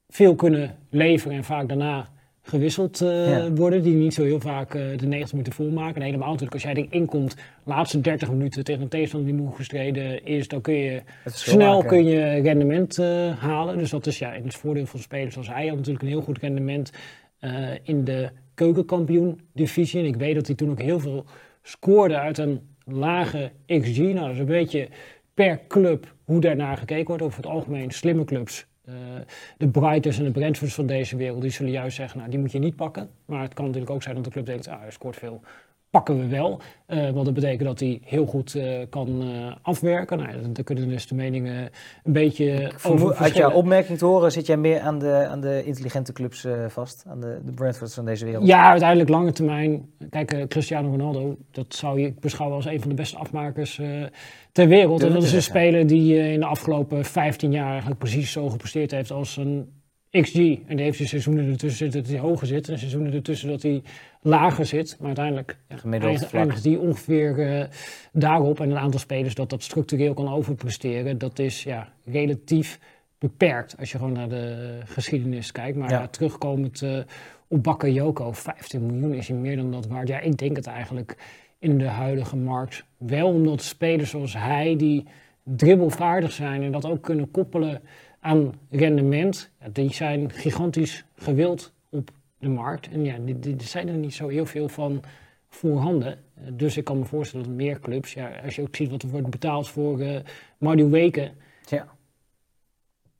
veel 0.09 0.35
kunnen 0.35 0.77
leveren 0.89 1.37
en 1.37 1.43
vaak 1.43 1.67
daarna 1.67 2.09
gewisseld 2.45 3.01
uh, 3.01 3.29
ja. 3.29 3.51
worden, 3.51 3.83
die 3.83 3.95
niet 3.95 4.13
zo 4.13 4.23
heel 4.23 4.39
vaak 4.39 4.73
uh, 4.73 4.97
de 4.97 5.05
90 5.05 5.31
minuten 5.31 5.53
volmaken. 5.53 5.95
En 5.95 6.01
helemaal 6.01 6.27
natuurlijk 6.27 6.53
als 6.53 6.63
jij 6.63 6.73
erin 6.73 7.05
komt, 7.05 7.35
laatste 7.63 8.01
30 8.01 8.29
minuten 8.29 8.63
tegen 8.63 8.81
een 8.81 8.87
tegenstander 8.87 9.31
die 9.31 9.41
moe 9.41 9.55
gestreden 9.55 10.25
is, 10.25 10.47
dan 10.47 10.61
kun 10.61 10.73
je 10.73 11.01
snel 11.25 11.73
maken. 11.73 11.89
kun 11.89 12.05
je 12.05 12.41
rendement 12.41 12.97
uh, 12.97 13.37
halen. 13.37 13.77
Dus 13.77 13.89
dat 13.89 14.07
is 14.07 14.19
ja, 14.19 14.33
in 14.33 14.43
het 14.43 14.55
voordeel 14.55 14.85
van 14.85 14.99
spelers 14.99 15.33
zoals 15.33 15.49
hij 15.49 15.67
had 15.67 15.77
natuurlijk 15.77 16.03
een 16.03 16.09
heel 16.09 16.21
goed 16.21 16.37
rendement 16.37 16.91
in 17.83 18.03
de 18.03 18.29
keukenkampioen 18.53 19.41
divisie. 19.53 19.99
En 19.99 20.05
ik 20.05 20.15
weet 20.15 20.35
dat 20.35 20.47
hij 20.47 20.55
toen 20.55 20.69
ook 20.69 20.81
heel 20.81 20.99
veel 20.99 21.25
scoorde 21.61 22.17
uit 22.17 22.37
een 22.37 22.61
lage 22.85 23.51
XG. 23.65 23.97
Nou, 23.97 24.19
dat 24.19 24.31
is 24.31 24.39
een 24.39 24.45
beetje 24.45 24.87
per 25.33 25.59
club 25.67 26.15
hoe 26.23 26.41
daarnaar 26.41 26.77
gekeken 26.77 27.07
wordt. 27.07 27.23
Over 27.23 27.37
het 27.37 27.45
algemeen 27.45 27.91
slimme 27.91 28.23
clubs 28.23 28.65
uh, 28.89 28.95
de 29.57 29.67
Brighters 29.67 30.17
en 30.17 30.23
de 30.23 30.31
Brentfords 30.31 30.73
van 30.73 30.85
deze 30.85 31.15
wereld, 31.17 31.41
die 31.41 31.51
zullen 31.51 31.71
juist 31.71 31.95
zeggen, 31.95 32.17
nou 32.17 32.29
die 32.29 32.39
moet 32.39 32.51
je 32.51 32.59
niet 32.59 32.75
pakken. 32.75 33.09
Maar 33.25 33.41
het 33.41 33.53
kan 33.53 33.65
natuurlijk 33.65 33.91
ook 33.91 34.03
zijn 34.03 34.15
dat 34.15 34.23
de 34.23 34.29
club 34.29 34.45
denkt, 34.45 34.67
ah 34.67 34.79
hij 34.79 34.91
scoort 34.91 35.15
veel. 35.15 35.41
Pakken 35.93 36.19
we 36.19 36.27
wel. 36.27 36.61
Uh, 36.87 37.09
want 37.09 37.25
dat 37.25 37.33
betekent 37.33 37.67
dat 37.67 37.79
hij 37.79 38.01
heel 38.03 38.25
goed 38.25 38.55
uh, 38.55 38.79
kan 38.89 39.21
uh, 39.21 39.55
afwerken. 39.61 40.17
Nou, 40.17 40.51
daar 40.51 40.63
kunnen 40.63 40.89
dus 40.89 41.07
de 41.07 41.15
meningen 41.15 41.69
een 42.03 42.13
beetje 42.13 42.71
over 42.83 43.15
Uit 43.15 43.35
jouw 43.35 43.51
opmerking 43.51 43.97
te 43.97 44.05
horen 44.05 44.31
zit 44.31 44.45
jij 44.45 44.57
meer 44.57 44.79
aan 44.79 44.99
de, 44.99 45.27
aan 45.29 45.41
de 45.41 45.63
intelligente 45.65 46.13
clubs 46.13 46.47
vast? 46.67 47.05
Aan 47.07 47.19
de, 47.19 47.39
de 47.45 47.51
Brentfords 47.51 47.93
van 47.93 48.05
deze 48.05 48.25
wereld? 48.25 48.47
Ja, 48.47 48.69
uiteindelijk 48.69 49.09
lange 49.09 49.31
termijn. 49.31 49.89
Kijk, 50.09 50.45
Cristiano 50.47 50.89
Ronaldo, 50.89 51.37
dat 51.51 51.75
zou 51.75 51.99
je 51.99 52.13
beschouwen 52.19 52.57
als 52.57 52.65
een 52.65 52.79
van 52.79 52.89
de 52.89 52.95
beste 52.95 53.17
afmakers 53.17 53.81
ter 54.51 54.67
wereld. 54.67 55.03
en 55.03 55.13
dat 55.13 55.23
is 55.23 55.33
een 55.33 55.41
speler 55.41 55.87
die 55.87 56.31
in 56.31 56.39
de 56.39 56.45
afgelopen 56.45 57.05
15 57.05 57.51
jaar 57.51 57.69
eigenlijk 57.69 57.99
precies 57.99 58.31
zo 58.31 58.49
gepresteerd 58.49 58.91
heeft 58.91 59.11
als 59.11 59.37
een 59.37 59.82
XG. 60.21 60.35
En 60.35 60.75
die 60.75 60.85
heeft 60.85 60.97
de 60.97 61.07
seizoenen 61.07 61.49
ertussen 61.49 61.77
zitten 61.77 62.01
dat 62.01 62.11
hij 62.11 62.19
hoger 62.19 62.47
zit. 62.47 62.69
En 62.69 62.79
seizoenen 62.79 63.13
ertussen 63.13 63.49
dat 63.49 63.61
hij 63.61 63.81
lager 64.21 64.65
zit. 64.65 64.95
Maar 64.99 65.07
uiteindelijk 65.07 65.57
ja, 65.67 66.29
eindigt 66.31 66.63
die 66.63 66.79
ongeveer 66.79 67.39
uh, 67.39 67.63
daarop. 68.11 68.59
En 68.59 68.69
een 68.69 68.77
aantal 68.77 68.99
spelers 68.99 69.35
dat 69.35 69.49
dat 69.49 69.63
structureel 69.63 70.13
kan 70.13 70.33
overpresteren. 70.33 71.17
Dat 71.17 71.39
is 71.39 71.63
ja, 71.63 71.93
relatief 72.05 72.79
beperkt 73.17 73.75
als 73.79 73.91
je 73.91 73.97
gewoon 73.97 74.13
naar 74.13 74.29
de 74.29 74.79
geschiedenis 74.85 75.51
kijkt. 75.51 75.77
Maar 75.77 75.89
ja. 75.89 76.07
terugkomend 76.07 76.81
uh, 76.81 76.97
op 77.47 77.63
Bakayoko, 77.63 78.31
15 78.31 78.85
miljoen 78.85 79.13
is 79.13 79.27
hij 79.27 79.37
meer 79.37 79.55
dan 79.55 79.71
dat 79.71 79.87
waard. 79.87 80.07
Ja, 80.07 80.19
ik 80.19 80.37
denk 80.37 80.55
het 80.55 80.67
eigenlijk 80.67 81.17
in 81.59 81.77
de 81.77 81.87
huidige 81.87 82.35
markt 82.35 82.85
wel. 82.97 83.27
Omdat 83.27 83.61
spelers 83.61 84.09
zoals 84.09 84.33
hij, 84.33 84.75
die 84.75 85.05
dribbelvaardig 85.43 86.31
zijn 86.31 86.63
en 86.63 86.71
dat 86.71 86.85
ook 86.85 87.01
kunnen 87.01 87.31
koppelen 87.31 87.81
aan 88.23 88.53
rendement, 88.69 89.49
die 89.71 89.93
zijn 89.93 90.31
gigantisch 90.31 91.05
gewild 91.15 91.73
op 91.89 92.11
de 92.39 92.49
markt. 92.49 92.89
En 92.89 93.03
ja, 93.03 93.13
er 93.13 93.55
zijn 93.57 93.87
er 93.87 93.95
niet 93.95 94.13
zo 94.13 94.27
heel 94.27 94.45
veel 94.45 94.69
van 94.69 95.03
voorhanden. 95.49 96.17
Dus 96.51 96.77
ik 96.77 96.83
kan 96.83 96.99
me 96.99 97.05
voorstellen 97.05 97.45
dat 97.45 97.55
meer 97.55 97.79
clubs, 97.79 98.13
ja, 98.13 98.31
als 98.43 98.55
je 98.55 98.61
ook 98.61 98.75
ziet 98.75 98.89
wat 98.89 99.03
er 99.03 99.09
wordt 99.09 99.29
betaald 99.29 99.69
voor 99.69 100.01
uh, 100.01 100.19
Mardu 100.57 100.85
Weken. 100.85 101.31
Ja. 101.69 101.87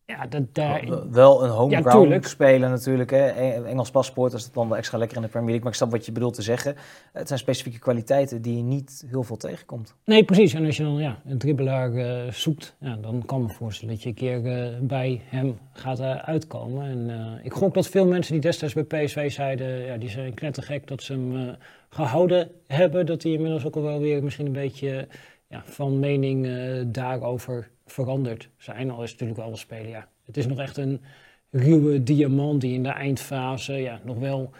Ja, 0.06 0.26
dat, 0.28 0.56
daar... 0.56 1.10
Wel 1.12 1.44
een 1.44 1.50
homeground 1.50 2.10
ja, 2.10 2.30
spelen 2.30 2.70
natuurlijk. 2.70 3.10
Hè. 3.10 3.28
Engels 3.66 3.92
paspoort, 3.92 4.34
is 4.34 4.44
het 4.44 4.54
dan 4.54 4.68
wel 4.68 4.78
extra 4.78 4.98
lekker 4.98 5.18
in 5.18 5.24
de 5.24 5.30
Premier 5.30 5.50
League. 5.50 5.64
Maar 5.64 5.74
ik 5.74 5.78
snap 5.78 5.92
wat 5.92 6.06
je 6.06 6.12
bedoelt 6.12 6.34
te 6.34 6.42
zeggen. 6.42 6.76
Het 7.14 7.28
zijn 7.28 7.40
specifieke 7.40 7.80
kwaliteiten 7.80 8.42
die 8.42 8.58
je 8.58 8.64
niet 8.64 9.06
heel 9.08 9.24
veel 9.24 9.38
tegenkomt. 9.38 9.96
Nee, 10.06 10.24
precies. 10.24 10.54
En 10.54 10.66
als 10.66 10.78
je 10.78 10.84
dan 10.84 10.98
ja, 10.98 11.22
een 11.26 11.38
dribbelaar 11.38 11.92
uh, 11.92 12.32
zoekt, 12.32 12.76
ja, 12.80 12.96
dan 12.96 13.24
kan 13.26 13.42
me 13.42 13.50
voorstellen 13.50 13.94
dat 13.94 14.04
je 14.04 14.10
een 14.10 14.16
keer 14.16 14.46
uh, 14.46 14.80
bij 14.82 15.22
hem 15.26 15.58
gaat 15.74 16.02
uitkomen. 16.02 16.86
En 16.86 17.40
ik 17.44 17.54
gok 17.54 17.74
dat 17.74 17.88
veel 17.88 18.08
mensen 18.08 18.34
die 18.34 18.42
destijds 18.42 18.74
bij 18.74 18.84
PSV 18.84 19.32
zeiden, 19.32 19.86
ja, 19.86 19.98
die 19.98 20.10
zijn 20.10 20.34
knettergek 20.34 20.88
dat 20.88 21.04
ze 21.04 21.14
hem 21.14 21.56
gehouden 21.90 22.52
hebben. 22.68 23.06
Dat 23.06 23.22
die 23.22 23.34
inmiddels 23.34 23.66
ook 23.66 23.76
al 23.76 23.82
wel 23.82 24.00
weer 24.00 24.24
misschien 24.24 24.46
een 24.46 24.52
beetje 24.52 25.08
ja, 25.48 25.64
van 25.66 26.00
mening 26.00 26.48
daarover 26.88 27.72
veranderd 27.94 28.50
zijn. 28.58 28.92
Al 28.92 29.04
is 29.04 29.12
het 29.12 29.20
natuurlijk 29.20 29.40
wel 29.40 29.50
een 29.50 29.58
speler, 29.58 29.90
ja. 29.90 30.08
Het 30.26 30.38
is 30.38 30.48
nog 30.48 30.60
echt 30.60 30.78
een 30.78 31.02
ruwe 31.50 32.04
diamant 32.04 32.62
die 32.62 32.74
in 32.74 32.84
de 32.84 32.90
eindfase 32.90 33.74
ja, 33.74 34.02
nog 34.04 34.18
wel 34.18 34.54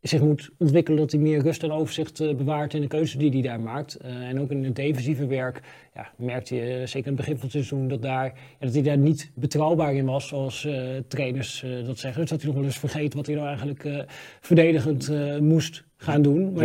zich 0.00 0.20
moet 0.20 0.50
ontwikkelen 0.58 0.98
dat 0.98 1.10
hij 1.12 1.20
meer 1.20 1.42
rust 1.42 1.62
en 1.62 1.72
overzicht 1.72 2.20
uh, 2.20 2.34
bewaart 2.34 2.74
in 2.74 2.80
de 2.80 2.86
keuzes 2.86 3.18
die 3.18 3.30
hij 3.30 3.42
daar 3.42 3.60
maakt. 3.60 3.98
Uh, 4.04 4.28
en 4.28 4.40
ook 4.40 4.50
in 4.50 4.64
het 4.64 4.76
defensieve 4.76 5.26
werk 5.26 5.60
ja, 5.94 6.10
merkte 6.16 6.54
je 6.54 6.80
uh, 6.80 6.86
zeker 6.86 7.10
in 7.10 7.16
het 7.16 7.16
begin 7.16 7.34
van 7.34 7.42
het 7.42 7.50
seizoen 7.50 7.88
dat, 7.88 8.02
daar, 8.02 8.24
ja, 8.24 8.66
dat 8.66 8.74
hij 8.74 8.82
daar 8.82 8.98
niet 8.98 9.30
betrouwbaar 9.34 9.94
in 9.94 10.04
was 10.04 10.28
zoals 10.28 10.68
trainers 11.08 11.64
dat 11.84 11.98
zeggen. 11.98 12.20
Dus 12.20 12.30
dat 12.30 12.38
hij 12.38 12.46
nog 12.46 12.58
wel 12.58 12.64
eens 12.64 12.78
vergeet 12.78 13.14
wat 13.14 13.26
hij 13.26 13.34
nou 13.34 13.46
eigenlijk 13.46 14.06
verdedigend 14.40 15.10
moest 15.40 15.84
gaan 15.96 16.22
doen. 16.22 16.52
Maar 16.52 16.64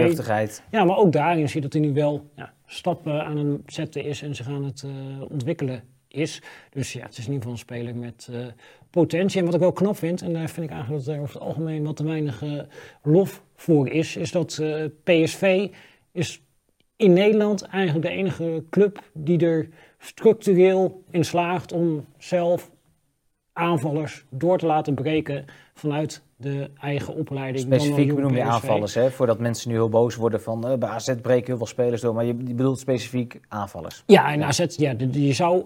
ja, 0.72 0.84
maar 0.84 0.98
ook 0.98 1.12
daarin 1.12 1.48
zie 1.48 1.56
je 1.56 1.62
dat 1.62 1.74
hij 1.74 1.82
nu 1.82 1.94
wel 1.94 2.30
ja, 2.36 2.54
stappen 2.66 3.26
aan 3.26 3.38
het 3.38 3.62
zetten 3.66 4.04
is 4.04 4.22
en 4.22 4.36
zich 4.36 4.48
aan 4.48 4.64
het 4.64 4.84
uh, 4.86 4.92
ontwikkelen 5.30 5.84
is. 6.08 6.42
Dus 6.70 6.94
ja, 6.94 7.02
het 7.02 7.18
is 7.18 7.28
in 7.28 7.34
ieder 7.34 7.36
geval 7.36 7.52
een 7.52 7.58
speler 7.58 7.96
met 7.96 8.28
uh, 8.32 8.46
potentie. 8.90 9.40
En 9.40 9.46
wat 9.46 9.54
ik 9.54 9.60
wel 9.60 9.72
knap 9.72 9.98
vind, 9.98 10.22
en 10.22 10.34
daar 10.34 10.50
vind 10.50 10.66
ik 10.66 10.74
eigenlijk 10.74 11.06
dat 11.06 11.16
er 11.16 11.22
over 11.22 11.34
het 11.34 11.44
algemeen 11.44 11.84
wat 11.84 11.96
te 11.96 12.04
weinig 12.04 12.44
uh, 12.44 12.62
lof 13.04 13.44
voor 13.56 13.90
is, 13.90 14.16
is 14.16 14.32
dat 14.32 14.62
PSV 15.04 15.70
is 16.12 16.42
in 16.96 17.14
Nederland 17.14 17.62
eigenlijk 17.62 18.06
de 18.06 18.14
enige 18.14 18.64
club 18.70 19.04
die 19.14 19.40
er 19.40 19.70
structureel 20.00 21.04
in 21.10 21.26
slaagt 21.26 21.72
om 21.72 22.06
zelf 22.18 22.72
aanvallers 23.54 24.26
door 24.30 24.58
te 24.58 24.66
laten 24.66 24.94
breken 24.94 25.46
vanuit 25.74 26.24
de 26.46 26.70
eigen 26.80 27.16
opleiding. 27.16 27.66
Specifiek 27.66 28.16
benoem 28.16 28.36
je 28.36 28.44
aanvallers, 28.44 28.94
hè? 28.94 29.12
voordat 29.12 29.40
mensen 29.40 29.70
nu 29.70 29.76
heel 29.76 29.90
boos 29.90 30.16
worden 30.16 30.42
van 30.42 30.72
uh, 30.72 30.78
bij 30.78 30.90
AZ 30.90 31.14
breken 31.22 31.46
heel 31.46 31.58
veel 31.58 31.66
spelers 31.66 32.02
door, 32.02 32.14
maar 32.14 32.26
je, 32.26 32.34
bedoelt 32.34 32.80
specifiek 32.80 33.40
aanvallers. 33.48 34.04
Ja, 34.06 34.32
en 34.32 34.44
AZ, 34.44 34.66
ja, 34.68 34.96
je 35.12 35.34
zou 35.34 35.66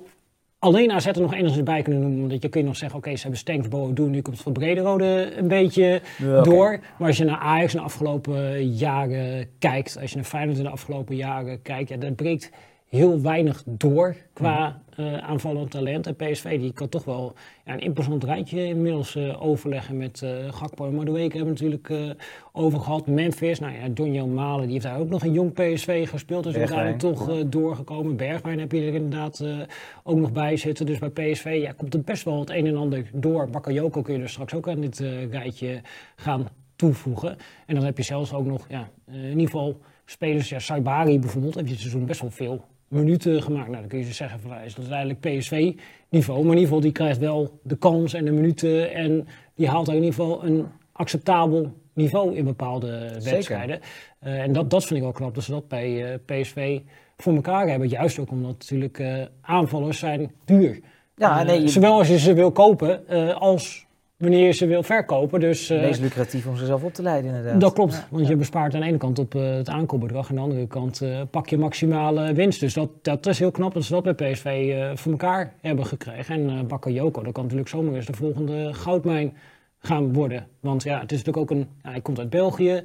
alleen 0.60 0.92
AZ 0.92 1.06
er 1.06 1.22
nog 1.22 1.34
enigszins 1.34 1.64
bij 1.64 1.82
kunnen 1.82 2.02
noemen, 2.02 2.22
omdat 2.22 2.42
je 2.42 2.50
kun 2.50 2.62
je 2.62 2.68
nog 2.68 2.76
zeggen, 2.76 2.98
oké, 2.98 3.16
ze 3.16 3.22
hebben 3.22 3.40
Stenks, 3.40 3.68
doen, 3.70 4.10
nu 4.10 4.22
komt 4.22 4.36
het 4.36 4.44
van 4.44 4.54
Brederode 4.54 5.38
een 5.38 5.48
beetje 5.48 6.02
door. 6.44 6.80
Maar 6.98 7.08
als 7.08 7.18
je 7.18 7.24
naar 7.24 7.38
Ajax 7.40 7.74
in 7.74 7.80
de 7.80 7.86
afgelopen 7.86 8.68
jaren 8.68 9.50
kijkt, 9.60 9.98
als 10.02 10.10
je 10.10 10.16
naar 10.16 10.26
Feyenoord 10.26 10.58
in 10.58 10.64
de 10.64 10.70
afgelopen 10.70 11.16
jaren 11.16 11.62
kijkt, 11.62 11.90
ja, 11.90 11.98
dat 11.98 12.16
breekt 12.16 12.52
heel 12.90 13.22
weinig 13.22 13.64
door 13.66 14.16
qua 14.34 14.82
uh, 15.00 15.18
aanvallend 15.18 15.72
talent. 15.72 16.08
En 16.08 16.16
PSV 16.16 16.60
die 16.60 16.74
kan 16.74 16.90
toch 16.90 17.04
wel 17.04 17.34
ja, 17.66 17.74
een 17.74 17.80
imposant 17.80 18.24
rijtje 18.24 18.66
inmiddels 18.66 19.16
uh, 19.16 19.42
overleggen 19.42 19.98
met 19.98 20.22
uh, 20.24 20.30
Gakpo 20.54 20.86
en 20.86 20.96
Madueke 20.96 21.38
hebben 21.38 21.56
we 21.56 21.66
natuurlijk 21.66 22.18
over 22.52 22.80
gehad. 22.80 23.08
Memphis, 23.08 23.60
nou 23.60 23.74
ja, 23.74 23.88
Donjo 23.90 24.28
Malen, 24.28 24.64
die 24.64 24.72
heeft 24.72 24.86
daar 24.86 25.00
ook 25.00 25.10
nog 25.10 25.24
een 25.24 25.32
jong 25.32 25.54
PSV 25.54 26.10
gespeeld. 26.10 26.44
Dus 26.44 26.56
uiteindelijk 26.56 27.00
toch 27.00 27.46
doorgekomen. 27.46 28.16
Bergwijn 28.16 28.60
heb 28.60 28.72
je 28.72 28.82
er 28.82 28.94
inderdaad 28.94 29.46
ook 30.04 30.18
nog 30.18 30.32
bij 30.32 30.58
zitten. 30.58 30.86
Dus 30.86 31.00
bij 31.00 31.10
PSV 31.10 31.60
ja, 31.62 31.72
komt 31.72 31.94
er 31.94 32.02
best 32.02 32.24
wel 32.24 32.40
het 32.40 32.50
een 32.50 32.68
en 32.68 32.78
ander 32.78 33.10
door. 33.14 33.50
Bakayoko 33.50 34.02
kun 34.02 34.14
je 34.14 34.22
er 34.22 34.30
straks 34.30 34.54
ook 34.54 34.68
aan 34.68 34.82
dit 34.82 35.00
rijtje 35.30 35.82
gaan 36.16 36.48
toevoegen. 36.76 37.38
En 37.66 37.76
dan 37.76 37.84
heb 37.84 37.98
je 37.98 38.04
zelfs 38.04 38.34
ook 38.34 38.46
nog, 38.46 38.66
ja, 38.70 38.90
in 39.12 39.30
ieder 39.30 39.46
geval 39.46 39.78
spelers, 40.06 40.50
ja, 40.50 40.60
Saibari 40.60 41.20
bijvoorbeeld, 41.20 41.56
heb 41.56 41.66
je 41.66 41.72
het 41.72 41.80
seizoen 41.80 42.06
best 42.06 42.22
wel 42.22 42.32
veel 42.32 42.66
minuten 42.90 43.44
gemaakt. 43.44 43.68
Nou, 43.68 43.80
dan 43.80 43.88
kun 43.88 44.00
je 44.00 44.06
dus 44.06 44.18
zeggen 44.18 44.40
van, 44.40 44.58
is 44.66 44.76
dat 44.76 44.90
eigenlijk 44.90 45.20
PSV-niveau. 45.20 46.44
Maar 46.44 46.56
in 46.56 46.60
ieder 46.60 46.64
geval, 46.64 46.80
die 46.80 46.92
krijgt 46.92 47.18
wel 47.18 47.60
de 47.64 47.78
kans 47.78 48.14
en 48.14 48.26
de 48.26 48.32
minuten. 48.32 48.94
En 48.94 49.28
die 49.56 49.68
haalt 49.68 49.88
in 49.88 49.94
ieder 49.94 50.10
geval 50.10 50.46
een 50.46 50.66
acceptabel 50.92 51.74
niveau 51.94 52.36
in 52.36 52.46
bepaalde 52.46 53.20
wedstrijden. 53.24 53.80
Uh, 54.24 54.42
en 54.42 54.54
dat, 54.54 54.70
dat 54.70 54.86
vind 54.86 54.96
ik 54.96 55.02
wel 55.02 55.12
knap, 55.12 55.36
dat 55.36 55.44
ze 55.44 55.52
dat 55.52 55.68
bij 55.68 56.12
uh, 56.12 56.16
PSV 56.26 56.80
voor 57.18 57.36
elkaar 57.36 57.68
hebben. 57.68 57.88
Juist 57.88 58.20
ook 58.20 58.32
omdat 58.32 58.52
natuurlijk 58.52 59.00
uh, 59.00 59.24
aanvallers 59.42 60.00
zijn 60.00 60.32
duur. 60.46 60.80
Ja, 61.16 61.44
nee, 61.44 61.68
Zowel 61.68 61.98
als 61.98 62.08
je 62.08 62.20
ze 62.20 62.34
wil 62.34 62.52
kopen, 62.52 63.08
als 63.36 63.86
wanneer 64.20 64.46
je 64.46 64.52
ze 64.52 64.66
wil 64.66 64.84
verkopen. 64.84 65.40
Dus, 65.40 65.72
uh, 65.72 65.82
Meest 65.82 66.02
lucratief 66.02 66.48
om 66.48 66.58
ze 66.58 66.66
zelf 66.66 66.84
op 66.84 66.94
te 66.94 67.02
leiden 67.02 67.30
inderdaad. 67.32 67.62
Dat 67.62 67.74
klopt, 67.74 68.08
want 68.10 68.28
je 68.28 68.36
bespaart 68.36 68.74
aan 68.74 68.82
de 68.82 68.88
ene 68.88 68.98
kant 68.98 69.20
op 69.20 69.36
uh, 69.36 69.54
het 69.54 69.70
aankoopbedrag... 69.70 70.30
en 70.30 70.30
aan 70.30 70.36
de 70.36 70.50
andere 70.50 70.68
kant 70.68 71.02
uh, 71.02 71.22
pak 71.32 71.50
je 71.50 71.58
maximale 71.58 72.34
winst. 72.34 72.60
Dus 72.60 72.74
dat, 72.74 72.90
dat 73.02 73.26
is 73.26 73.40
heel 73.40 73.52
knap 73.52 73.74
dat 73.74 73.84
ze 73.84 74.02
dat 74.02 74.18
bij 74.18 74.32
PSV 74.32 74.76
voor 74.98 75.12
elkaar 75.12 75.54
hebben 75.62 75.86
gekregen. 75.86 76.36
En 76.36 76.50
uh, 76.50 76.64
Bakayoko, 76.64 77.24
dat 77.24 77.34
kan 77.34 77.44
natuurlijk 77.44 77.70
zomaar 77.70 77.94
eens 77.94 78.06
de 78.06 78.14
volgende 78.14 78.74
goudmijn 78.74 79.34
gaan 79.80 80.14
worden. 80.14 80.48
Want 80.60 80.84
ja, 80.84 81.00
het 81.00 81.12
is 81.12 81.24
natuurlijk 81.24 81.52
ook 81.52 81.58
een... 81.58 81.68
Ja, 81.84 81.90
hij 81.90 82.02
komt 82.02 82.20
uit 82.20 82.30
België, 82.30 82.84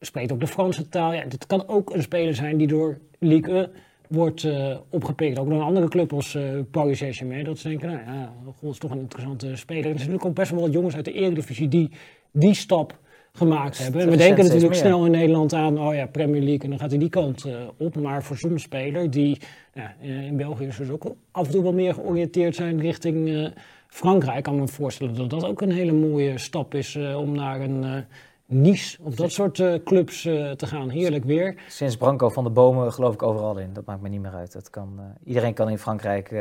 spreekt 0.00 0.32
ook 0.32 0.40
de 0.40 0.46
Franse 0.46 0.88
taal. 0.88 1.12
Ja, 1.12 1.24
dit 1.28 1.46
kan 1.46 1.68
ook 1.68 1.94
een 1.94 2.02
speler 2.02 2.34
zijn 2.34 2.56
die 2.56 2.66
door 2.66 2.98
Ligue 3.18 3.70
wordt 4.10 4.42
uh, 4.42 4.76
opgepikt. 4.88 5.38
Ook 5.38 5.48
door 5.48 5.58
een 5.58 5.64
andere 5.64 5.88
club 5.88 6.12
als 6.12 6.34
uh, 6.34 6.42
Paris 6.70 6.98
Saint-Germain. 6.98 7.44
Dat 7.44 7.58
ze 7.58 7.68
denken, 7.68 7.88
nou 7.88 8.18
ja, 8.18 8.32
God 8.58 8.72
is 8.72 8.78
toch 8.78 8.90
een 8.90 8.98
interessante 8.98 9.56
speler. 9.56 9.90
Er 9.90 9.98
zijn 9.98 10.22
ook 10.22 10.34
best 10.34 10.50
wel 10.50 10.60
wat 10.60 10.72
jongens 10.72 10.96
uit 10.96 11.04
de 11.04 11.12
Eredivisie 11.12 11.68
die 11.68 11.90
die 12.30 12.54
stap 12.54 12.98
gemaakt 13.32 13.78
hebben. 13.78 14.00
En 14.00 14.10
we 14.10 14.16
denken 14.16 14.44
natuurlijk 14.44 14.74
snel 14.74 15.04
in 15.04 15.10
Nederland 15.10 15.52
aan, 15.52 15.78
oh 15.78 15.94
ja, 15.94 16.06
Premier 16.06 16.42
League, 16.42 16.62
en 16.62 16.70
dan 16.70 16.78
gaat 16.78 16.90
hij 16.90 16.98
die 16.98 17.08
kant 17.08 17.46
uh, 17.46 17.54
op. 17.76 17.96
Maar 17.96 18.22
voor 18.22 18.36
zo'n 18.36 18.58
speler 18.58 19.10
die 19.10 19.38
ja, 19.74 19.94
in 20.00 20.36
België 20.36 20.64
is 20.64 20.76
dus 20.76 20.90
ook 20.90 21.14
af 21.30 21.46
en 21.46 21.52
toe 21.52 21.62
wat 21.62 21.74
meer 21.74 21.94
georiënteerd 21.94 22.54
zijn 22.54 22.80
richting 22.80 23.50
Frankrijk, 23.86 24.44
kan 24.44 24.58
me 24.58 24.68
voorstellen 24.68 25.14
dat 25.14 25.30
dat 25.30 25.44
ook 25.44 25.60
een 25.60 25.72
hele 25.72 25.92
mooie 25.92 26.38
stap 26.38 26.74
is 26.74 26.96
om 26.96 27.34
naar 27.34 27.60
een 27.60 28.04
Nice, 28.52 28.98
of 29.02 29.14
dat 29.14 29.32
soort 29.32 29.58
uh, 29.58 29.74
clubs 29.84 30.24
uh, 30.24 30.50
te 30.50 30.66
gaan. 30.66 30.88
Heerlijk 30.88 31.24
weer. 31.24 31.54
Sinds 31.68 31.96
Branco 31.96 32.28
van 32.28 32.44
de 32.44 32.50
Bomen 32.50 32.92
geloof 32.92 33.14
ik 33.14 33.22
overal 33.22 33.58
in. 33.58 33.72
Dat 33.72 33.84
maakt 33.84 34.00
me 34.00 34.08
niet 34.08 34.20
meer 34.20 34.34
uit. 34.34 34.52
Dat 34.52 34.70
kan, 34.70 34.92
uh, 34.98 35.04
iedereen 35.24 35.54
kan 35.54 35.68
in 35.68 35.78
Frankrijk 35.78 36.34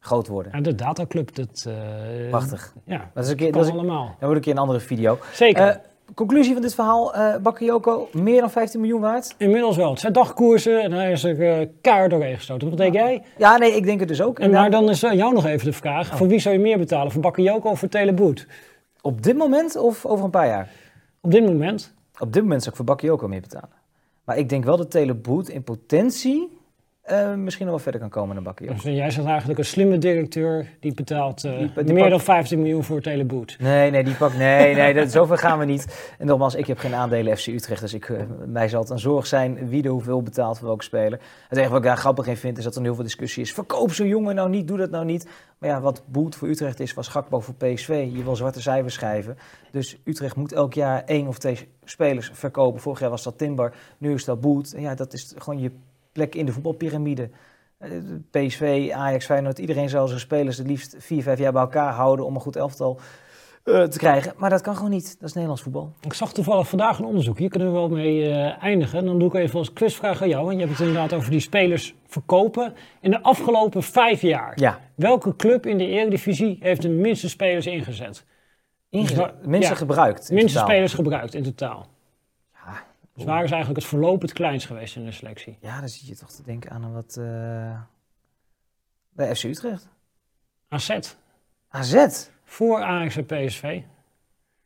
groot 0.00 0.26
worden. 0.26 0.52
En 0.52 0.62
de 0.62 0.74
dataclub, 0.74 1.34
dat... 1.34 1.68
Prachtig. 2.28 2.74
Ja, 2.84 3.10
dat 3.14 3.24
is 3.24 3.30
een 3.30 3.36
keer, 3.36 3.52
dat 3.52 3.64
is, 3.64 3.70
allemaal. 3.70 4.04
Dan 4.04 4.14
wordt 4.18 4.34
een 4.34 4.40
keer 4.40 4.52
een 4.52 4.58
andere 4.58 4.80
video. 4.80 5.18
Zeker. 5.32 5.80
conclusie 6.14 6.52
van 6.52 6.62
dit 6.62 6.74
verhaal, 6.74 7.14
Bakayoko, 7.42 8.08
meer 8.12 8.40
dan 8.40 8.50
15 8.50 8.80
miljoen 8.80 9.00
waard? 9.00 9.34
Inmiddels 9.38 9.76
wel. 9.76 9.90
Het 9.90 10.00
zijn 10.00 10.12
dagkoersen 10.12 10.82
en 10.82 10.92
hij 10.92 11.12
is 11.12 11.24
er 11.24 11.68
kaart 11.80 12.10
doorheen 12.10 12.36
gestoten. 12.36 12.68
Wat 12.68 12.78
denk 12.78 12.94
jij? 12.94 13.22
Ja, 13.36 13.56
nee, 13.56 13.76
ik 13.76 13.84
denk 13.84 13.98
het 14.00 14.08
dus 14.08 14.22
ook. 14.22 14.38
En 14.38 14.50
maar 14.50 14.70
dan 14.70 14.90
is 14.90 15.00
jou 15.00 15.34
nog 15.34 15.46
even 15.46 15.66
de 15.66 15.72
vraag, 15.72 16.10
oh. 16.10 16.16
voor 16.16 16.28
wie 16.28 16.38
zou 16.38 16.54
je 16.54 16.60
meer 16.60 16.78
betalen? 16.78 17.12
Voor 17.12 17.22
Bakayoko 17.22 17.70
of 17.70 17.78
voor 17.78 17.88
Teleboot? 17.88 18.46
Op 19.00 19.22
dit 19.22 19.36
moment 19.36 19.76
of 19.76 20.06
over 20.06 20.24
een 20.24 20.30
paar 20.30 20.46
jaar? 20.46 20.68
Op 21.26 21.32
dit 21.32 21.46
moment? 21.46 21.94
Op 22.18 22.32
dit 22.32 22.42
moment 22.42 22.60
zou 22.60 22.70
ik 22.70 22.76
voor 22.76 22.84
Bakkie 22.84 23.10
ook 23.10 23.22
al 23.22 23.28
meer 23.28 23.40
betalen. 23.40 23.76
Maar 24.24 24.38
ik 24.38 24.48
denk 24.48 24.64
wel 24.64 24.76
dat 24.76 24.90
Teleboet 24.90 25.48
in 25.48 25.62
potentie 25.62 26.55
uh, 27.10 27.34
misschien 27.34 27.64
nog 27.66 27.74
wel 27.74 27.82
verder 27.84 28.00
kan 28.00 28.10
komen 28.10 28.34
dan 28.34 28.44
Bakkie. 28.44 28.66
Dus 28.66 28.82
jij 28.82 29.10
zegt 29.10 29.26
eigenlijk 29.26 29.58
een 29.58 29.64
slimme 29.64 29.98
directeur 29.98 30.66
die 30.80 30.94
betaalt 30.94 31.44
uh, 31.44 31.58
Die- 31.58 31.72
die 31.74 31.84
meer 31.84 31.96
pakt- 31.98 32.10
dan 32.10 32.20
15 32.20 32.58
miljoen 32.58 32.84
voor 32.84 33.00
Teleboot. 33.00 33.56
Nee, 33.58 33.90
nee, 33.90 34.04
die 34.04 34.14
pak. 34.14 34.34
Nee, 34.34 34.74
nee, 34.74 34.94
dat, 34.94 35.10
zover 35.10 35.38
gaan 35.38 35.58
we 35.58 35.64
niet. 35.64 36.14
En 36.18 36.26
nogmaals, 36.26 36.54
ik 36.54 36.66
heb 36.66 36.78
geen 36.78 36.94
aandelen 36.94 37.36
FC 37.36 37.46
Utrecht, 37.46 37.80
dus 37.80 37.94
ik, 37.94 38.08
eh, 38.08 38.22
mij 38.46 38.68
zal 38.68 38.80
het 38.80 38.90
een 38.90 38.98
zorg 38.98 39.26
zijn 39.26 39.68
wie 39.68 39.82
er 39.82 39.90
hoeveel 39.90 40.22
betaalt 40.22 40.58
voor 40.58 40.66
welke 40.66 40.84
speler. 40.84 41.20
Het 41.48 41.58
enige 41.58 41.68
wat 41.72 41.80
ik 41.80 41.86
daar 41.86 41.96
grappig 41.96 42.26
in 42.26 42.36
vind, 42.36 42.58
is 42.58 42.64
dat 42.64 42.76
er 42.76 42.82
heel 42.82 42.94
veel 42.94 43.04
discussie 43.04 43.42
is. 43.42 43.52
Verkoop 43.52 43.92
zo'n 43.92 44.08
jongen 44.08 44.34
nou 44.34 44.48
niet, 44.48 44.68
doe 44.68 44.78
dat 44.78 44.90
nou 44.90 45.04
niet. 45.04 45.28
Maar 45.58 45.70
ja, 45.70 45.80
wat 45.80 46.02
Boet 46.06 46.36
voor 46.36 46.48
Utrecht 46.48 46.80
is, 46.80 46.94
was 46.94 47.08
Gakpo 47.08 47.40
voor 47.40 47.54
PSV. 47.54 48.08
Je 48.12 48.22
wil 48.24 48.36
zwarte 48.36 48.62
cijfers 48.62 48.94
schrijven. 48.94 49.36
Dus 49.70 49.98
Utrecht 50.04 50.36
moet 50.36 50.52
elk 50.52 50.74
jaar 50.74 51.02
één 51.04 51.26
of 51.26 51.38
twee 51.38 51.68
spelers 51.84 52.30
verkopen. 52.32 52.80
Vorig 52.80 53.00
jaar 53.00 53.10
was 53.10 53.22
dat 53.22 53.38
Timber, 53.38 53.72
nu 53.98 54.12
is 54.14 54.24
dat 54.24 54.40
Boet. 54.40 54.74
En 54.74 54.80
ja, 54.82 54.94
dat 54.94 55.12
is 55.12 55.34
gewoon 55.36 55.60
je 55.60 55.70
plek 56.16 56.34
in 56.34 56.46
de 56.46 56.52
voetbalpyramide. 56.52 57.30
Eh, 57.78 57.90
PSV, 58.30 58.90
Ajax, 58.94 59.24
Feyenoord, 59.24 59.58
iedereen 59.58 59.88
zal 59.88 60.06
zijn 60.08 60.20
spelers 60.20 60.58
het 60.58 60.66
liefst 60.66 60.96
vier, 60.98 61.22
vijf 61.22 61.38
jaar 61.38 61.52
bij 61.52 61.60
elkaar 61.62 61.92
houden 61.92 62.26
om 62.26 62.34
een 62.34 62.40
goed 62.40 62.56
elftal 62.56 62.98
eh, 63.64 63.82
te 63.82 63.98
krijgen. 63.98 64.32
Maar 64.36 64.50
dat 64.50 64.60
kan 64.60 64.76
gewoon 64.76 64.90
niet. 64.90 65.04
Dat 65.18 65.22
is 65.28 65.32
Nederlands 65.32 65.62
voetbal. 65.62 65.92
Ik 66.00 66.12
zag 66.12 66.32
toevallig 66.32 66.68
vandaag 66.68 66.98
een 66.98 67.04
onderzoek. 67.04 67.38
Hier 67.38 67.48
kunnen 67.48 67.68
we 67.68 67.74
wel 67.74 67.88
mee 67.88 68.30
eh, 68.30 68.62
eindigen. 68.62 69.04
Dan 69.04 69.18
doe 69.18 69.28
ik 69.28 69.34
even 69.34 69.58
als 69.58 69.72
quizvraag 69.72 70.22
aan 70.22 70.28
jou. 70.28 70.44
Want 70.44 70.54
je 70.60 70.66
hebt 70.66 70.78
het 70.78 70.86
inderdaad 70.86 71.12
over 71.12 71.30
die 71.30 71.40
spelers 71.40 71.94
verkopen. 72.06 72.74
In 73.00 73.10
de 73.10 73.22
afgelopen 73.22 73.82
vijf 73.82 74.20
jaar. 74.20 74.52
Ja, 74.60 74.80
Welke 74.94 75.36
club 75.36 75.66
in 75.66 75.78
de 75.78 75.86
Eredivisie 75.86 76.56
heeft 76.60 76.82
de 76.82 76.88
minste 76.88 77.28
spelers 77.28 77.66
ingezet? 77.66 78.24
ingezet. 78.90 79.16
wa- 79.16 79.34
minste 79.42 79.72
ja. 79.72 79.78
gebruikt. 79.78 80.28
in 80.28 80.34
minste 80.34 80.52
totaal. 80.52 80.68
spelers 80.68 80.94
gebruikt 80.94 81.34
in 81.34 81.42
totaal. 81.42 81.86
Dus 83.16 83.24
waar 83.24 83.44
is 83.44 83.50
eigenlijk 83.50 83.80
het 83.80 83.88
verloop 83.90 84.22
het 84.22 84.32
kleinst 84.32 84.66
geweest 84.66 84.96
in 84.96 85.04
de 85.04 85.12
selectie? 85.12 85.58
ja, 85.60 85.80
dan 85.80 85.88
zit 85.88 86.06
je 86.06 86.16
toch 86.16 86.30
te 86.30 86.42
denken 86.42 86.70
aan 86.70 86.82
een 86.82 86.92
wat... 86.92 87.16
eh 87.16 87.80
bij 89.16 89.34
FC 89.34 89.42
Utrecht. 89.44 89.88
AZ. 90.68 90.98
AZ. 91.68 92.28
Voor 92.44 92.82
Ajax 92.82 93.16
en 93.16 93.26
PSV. 93.26 93.80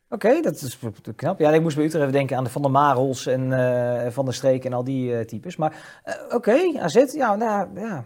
Oké, 0.09 0.41
dat 0.41 0.61
is 0.61 0.79
knap. 1.15 1.39
Ja, 1.39 1.51
ik 1.51 1.61
moest 1.61 1.75
bij 1.75 1.85
Utrecht 1.85 2.03
even 2.03 2.17
denken 2.17 2.37
aan 2.37 2.43
de 2.43 2.49
Van 2.49 2.61
der 2.61 2.71
Marels 2.71 3.25
en 3.25 3.53
eh, 3.53 4.11
Van 4.11 4.25
der 4.25 4.33
Streek 4.33 4.65
en 4.65 4.73
al 4.73 4.83
die 4.83 5.15
eh, 5.15 5.25
types. 5.25 5.55
Maar 5.55 6.03
oké, 6.29 6.79
AZ, 6.79 7.13
ja, 7.13 7.35
nou, 7.35 7.79
ja, 7.79 8.03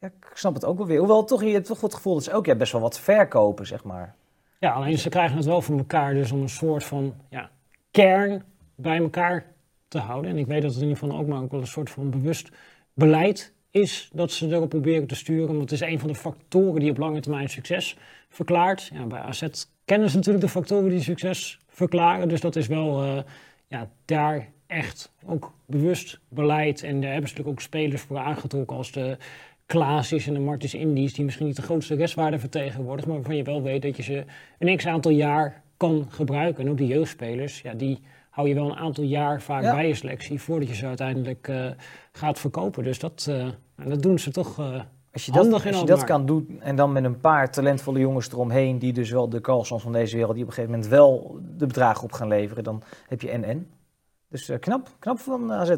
ja, 0.00 0.06
ik 0.06 0.30
snap 0.34 0.54
het 0.54 0.64
ook 0.64 0.78
wel 0.78 0.86
weer. 0.86 0.98
Hoewel, 0.98 1.24
toch, 1.24 1.42
je 1.42 1.52
hebt 1.52 1.66
toch 1.66 1.80
wel 1.80 1.90
het 1.90 1.98
gevoel 1.98 2.14
dat 2.14 2.24
ze 2.24 2.32
ook 2.32 2.46
ja, 2.46 2.54
best 2.54 2.72
wel 2.72 2.80
wat 2.80 2.98
verkopen, 2.98 3.66
zeg 3.66 3.84
maar. 3.84 4.14
Ja, 4.58 4.72
alleen 4.72 4.98
ze 4.98 5.08
krijgen 5.08 5.36
het 5.36 5.46
wel 5.46 5.62
voor 5.62 5.78
elkaar 5.78 6.14
dus 6.14 6.32
om 6.32 6.40
een 6.40 6.48
soort 6.48 6.84
van 6.84 7.14
ja, 7.28 7.50
kern 7.90 8.44
bij 8.74 8.98
elkaar 8.98 9.54
te 9.88 9.98
houden. 9.98 10.30
En 10.30 10.38
ik 10.38 10.46
weet 10.46 10.62
dat 10.62 10.70
het 10.70 10.82
in 10.82 10.88
ieder 10.88 11.02
geval 11.02 11.18
ook 11.18 11.26
maar 11.26 11.42
ook 11.42 11.50
wel 11.50 11.60
een 11.60 11.66
soort 11.66 11.90
van 11.90 12.10
bewust 12.10 12.50
beleid 12.94 13.54
is 13.70 14.10
dat 14.12 14.32
ze 14.32 14.46
erop 14.46 14.68
proberen 14.68 15.06
te 15.06 15.14
sturen. 15.14 15.46
Want 15.46 15.70
het 15.70 15.72
is 15.72 15.80
een 15.80 15.98
van 15.98 16.08
de 16.08 16.14
factoren 16.14 16.80
die 16.80 16.90
op 16.90 16.98
lange 16.98 17.20
termijn 17.20 17.48
succes 17.48 17.96
verklaart. 18.28 18.90
Ja, 18.92 19.04
bij 19.04 19.20
AZ 19.20 19.46
kennen 19.84 20.10
ze 20.10 20.16
natuurlijk 20.16 20.44
de 20.44 20.50
factoren 20.50 20.88
die 20.88 21.02
succes 21.02 21.58
verklaren. 21.68 22.28
Dus 22.28 22.40
dat 22.40 22.56
is 22.56 22.66
wel 22.66 23.02
eh, 23.02 23.22
ja, 23.68 23.90
daar 24.04 24.48
echt 24.66 25.12
ook 25.26 25.52
bewust 25.66 26.20
beleid. 26.28 26.82
En 26.82 27.00
daar 27.00 27.12
hebben 27.12 27.28
ze 27.28 27.34
natuurlijk 27.36 27.60
ook 27.60 27.66
spelers 27.66 28.02
voor 28.02 28.18
aangetrokken 28.18 28.76
als 28.76 28.92
de 28.92 29.16
Klaasjes 29.66 30.26
en 30.26 30.34
de 30.34 30.40
Martins 30.40 30.74
Indies, 30.74 31.14
die 31.14 31.24
misschien 31.24 31.46
niet 31.46 31.56
de 31.56 31.62
grootste 31.62 31.94
restwaarde 31.94 32.38
vertegenwoordigen, 32.38 33.08
maar 33.10 33.18
waarvan 33.18 33.36
je 33.36 33.42
wel 33.42 33.62
weet 33.62 33.82
dat 33.82 33.96
je 33.96 34.02
ze 34.02 34.24
een 34.58 34.76
x 34.76 34.86
aantal 34.86 35.10
jaar 35.10 35.62
kan 35.76 36.06
gebruiken. 36.10 36.64
En 36.64 36.70
ook 36.70 36.76
die 36.76 36.86
jeugdspelers, 36.86 37.60
ja, 37.60 37.74
die 37.74 38.00
hou 38.36 38.48
je 38.48 38.54
wel 38.54 38.70
een 38.70 38.76
aantal 38.76 39.04
jaar 39.04 39.42
vaak 39.42 39.62
Ja. 39.62 39.74
bij 39.74 39.88
je 39.88 39.94
selectie 39.94 40.40
voordat 40.40 40.68
je 40.68 40.74
ze 40.74 40.86
uiteindelijk 40.86 41.48
eh, 41.48 41.70
gaat 42.12 42.38
verkopen. 42.38 42.84
Dus 42.84 42.98
dat, 42.98 43.26
eh, 43.28 43.36
nou, 43.76 43.90
dat 43.90 44.02
doen 44.02 44.18
ze 44.18 44.30
toch. 44.30 44.58
eh, 44.58 44.80
Als 45.12 45.26
je 45.26 45.32
dat, 45.32 45.52
als 45.52 45.62
je 45.80 45.84
dat 45.86 46.04
kan 46.04 46.26
doen 46.26 46.56
en 46.60 46.76
dan 46.76 46.92
met 46.92 47.04
een 47.04 47.20
paar 47.20 47.50
talentvolle 47.50 47.98
jongens 47.98 48.32
eromheen, 48.32 48.78
die 48.78 48.92
dus 48.92 49.10
wel 49.10 49.28
de 49.28 49.40
Carlsons 49.40 49.82
van 49.82 49.92
deze 49.92 50.16
wereld, 50.16 50.34
die 50.34 50.42
op 50.42 50.48
een 50.48 50.54
gegeven 50.54 50.74
moment 50.74 50.90
wel 50.92 51.38
de 51.56 51.66
bedragen 51.66 52.04
op 52.04 52.12
gaan 52.12 52.28
leveren, 52.28 52.64
dan 52.64 52.82
heb 53.08 53.20
je 53.20 53.38
NN. 53.38 53.66
Dus 54.36 54.48
eh, 54.48 54.58
knap, 54.58 54.88
knap 54.98 55.18
van 55.18 55.52
AZ. 55.52 55.68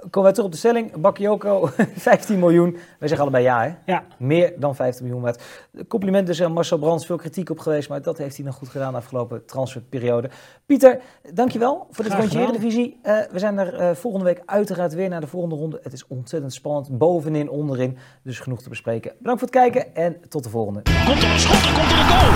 Komen 0.00 0.22
wij 0.22 0.30
terug 0.32 0.44
op 0.44 0.52
de 0.52 0.58
stelling. 0.58 1.00
Bakayoko, 1.00 1.70
15 1.96 2.38
miljoen. 2.38 2.72
Wij 2.72 3.08
zeggen 3.08 3.20
allebei 3.20 3.44
ja, 3.44 3.62
hè? 3.62 3.92
ja, 3.92 4.04
Meer 4.18 4.52
dan 4.56 4.74
15 4.74 5.04
miljoen 5.04 5.22
waard. 5.22 5.42
Compliment 5.88 6.26
dus 6.26 6.42
aan 6.42 6.52
Marcel 6.52 6.78
Brands. 6.78 7.06
Veel 7.06 7.16
kritiek 7.16 7.50
op 7.50 7.58
geweest, 7.58 7.88
maar 7.88 8.02
dat 8.02 8.18
heeft 8.18 8.36
hij 8.36 8.44
nog 8.44 8.54
goed 8.54 8.68
gedaan 8.68 8.92
de 8.92 8.98
afgelopen 8.98 9.44
transferperiode. 9.44 10.30
Pieter, 10.66 11.00
dankjewel 11.32 11.86
voor 11.90 12.04
dit 12.04 12.14
rondje. 12.14 12.40
Eredivisie. 12.40 12.98
Eh 13.02 13.18
we 13.30 13.38
zijn 13.38 13.58
er 13.58 13.74
eh, 13.74 13.94
volgende 13.94 14.26
week 14.26 14.42
uiteraard 14.46 14.94
weer 14.94 15.08
naar 15.08 15.20
de 15.20 15.26
volgende 15.26 15.56
ronde. 15.56 15.80
Het 15.82 15.92
is 15.92 16.06
ontzettend 16.06 16.52
spannend. 16.52 16.98
Bovenin, 16.98 17.50
onderin. 17.50 17.98
Dus 18.22 18.40
genoeg 18.40 18.62
te 18.62 18.68
bespreken. 18.68 19.12
Bedankt 19.18 19.40
voor 19.40 19.48
het 19.48 19.58
kijken 19.58 19.94
en 19.94 20.16
tot 20.28 20.44
de 20.44 20.50
volgende. 20.50 20.82
Komt 21.06 21.22
er 21.22 21.30
een 21.30 21.38
schot, 21.38 21.62
er 21.62 21.72
komt 21.74 21.90
er 21.92 21.98
een 21.98 22.06
goal. 22.06 22.30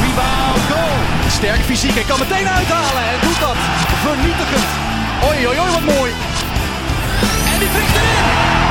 Rebound, 0.00 0.60
goal. 0.70 1.15
Sterk 1.36 1.60
fysiek 1.60 1.96
en 1.96 2.06
kan 2.06 2.18
meteen 2.18 2.48
uithalen 2.48 3.02
en 3.02 3.18
doet 3.20 3.40
dat 3.40 3.56
vernietigend. 4.04 4.68
Oei, 5.28 5.46
oei, 5.46 5.58
oei, 5.58 5.70
wat 5.70 5.84
mooi. 5.94 6.10
En 7.52 7.58
die 7.58 7.68
vliegt 7.68 7.96
erin. 7.96 8.65